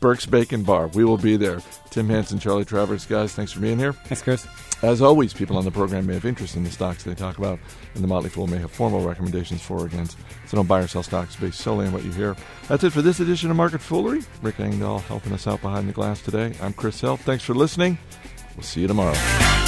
Burke's 0.00 0.26
Bacon 0.26 0.62
Bar. 0.62 0.86
We 0.88 1.04
will 1.04 1.16
be 1.18 1.36
there. 1.36 1.60
Tim 1.98 2.08
Hanson, 2.08 2.38
Charlie 2.38 2.64
Travers, 2.64 3.06
guys, 3.06 3.34
thanks 3.34 3.50
for 3.50 3.58
being 3.58 3.76
here. 3.76 3.92
Thanks, 3.92 4.22
Chris. 4.22 4.46
As 4.82 5.02
always, 5.02 5.34
people 5.34 5.56
on 5.56 5.64
the 5.64 5.70
program 5.72 6.06
may 6.06 6.14
have 6.14 6.24
interest 6.24 6.54
in 6.54 6.62
the 6.62 6.70
stocks 6.70 7.02
they 7.02 7.12
talk 7.12 7.38
about, 7.38 7.58
and 7.96 8.04
the 8.04 8.06
Motley 8.06 8.30
Fool 8.30 8.46
may 8.46 8.58
have 8.58 8.70
formal 8.70 9.00
recommendations 9.00 9.60
for 9.60 9.80
or 9.80 9.86
against. 9.86 10.16
So 10.46 10.56
don't 10.56 10.68
buy 10.68 10.78
or 10.78 10.86
sell 10.86 11.02
stocks 11.02 11.34
based 11.34 11.58
solely 11.58 11.88
on 11.88 11.92
what 11.92 12.04
you 12.04 12.12
hear. 12.12 12.36
That's 12.68 12.84
it 12.84 12.90
for 12.90 13.02
this 13.02 13.18
edition 13.18 13.50
of 13.50 13.56
Market 13.56 13.80
Foolery. 13.80 14.24
Rick 14.42 14.60
Engdahl 14.60 15.00
helping 15.00 15.32
us 15.32 15.48
out 15.48 15.60
behind 15.60 15.88
the 15.88 15.92
glass 15.92 16.22
today. 16.22 16.54
I'm 16.62 16.72
Chris 16.72 17.00
Hill. 17.00 17.16
Thanks 17.16 17.42
for 17.42 17.54
listening. 17.54 17.98
We'll 18.54 18.62
see 18.62 18.82
you 18.82 18.86
tomorrow. 18.86 19.67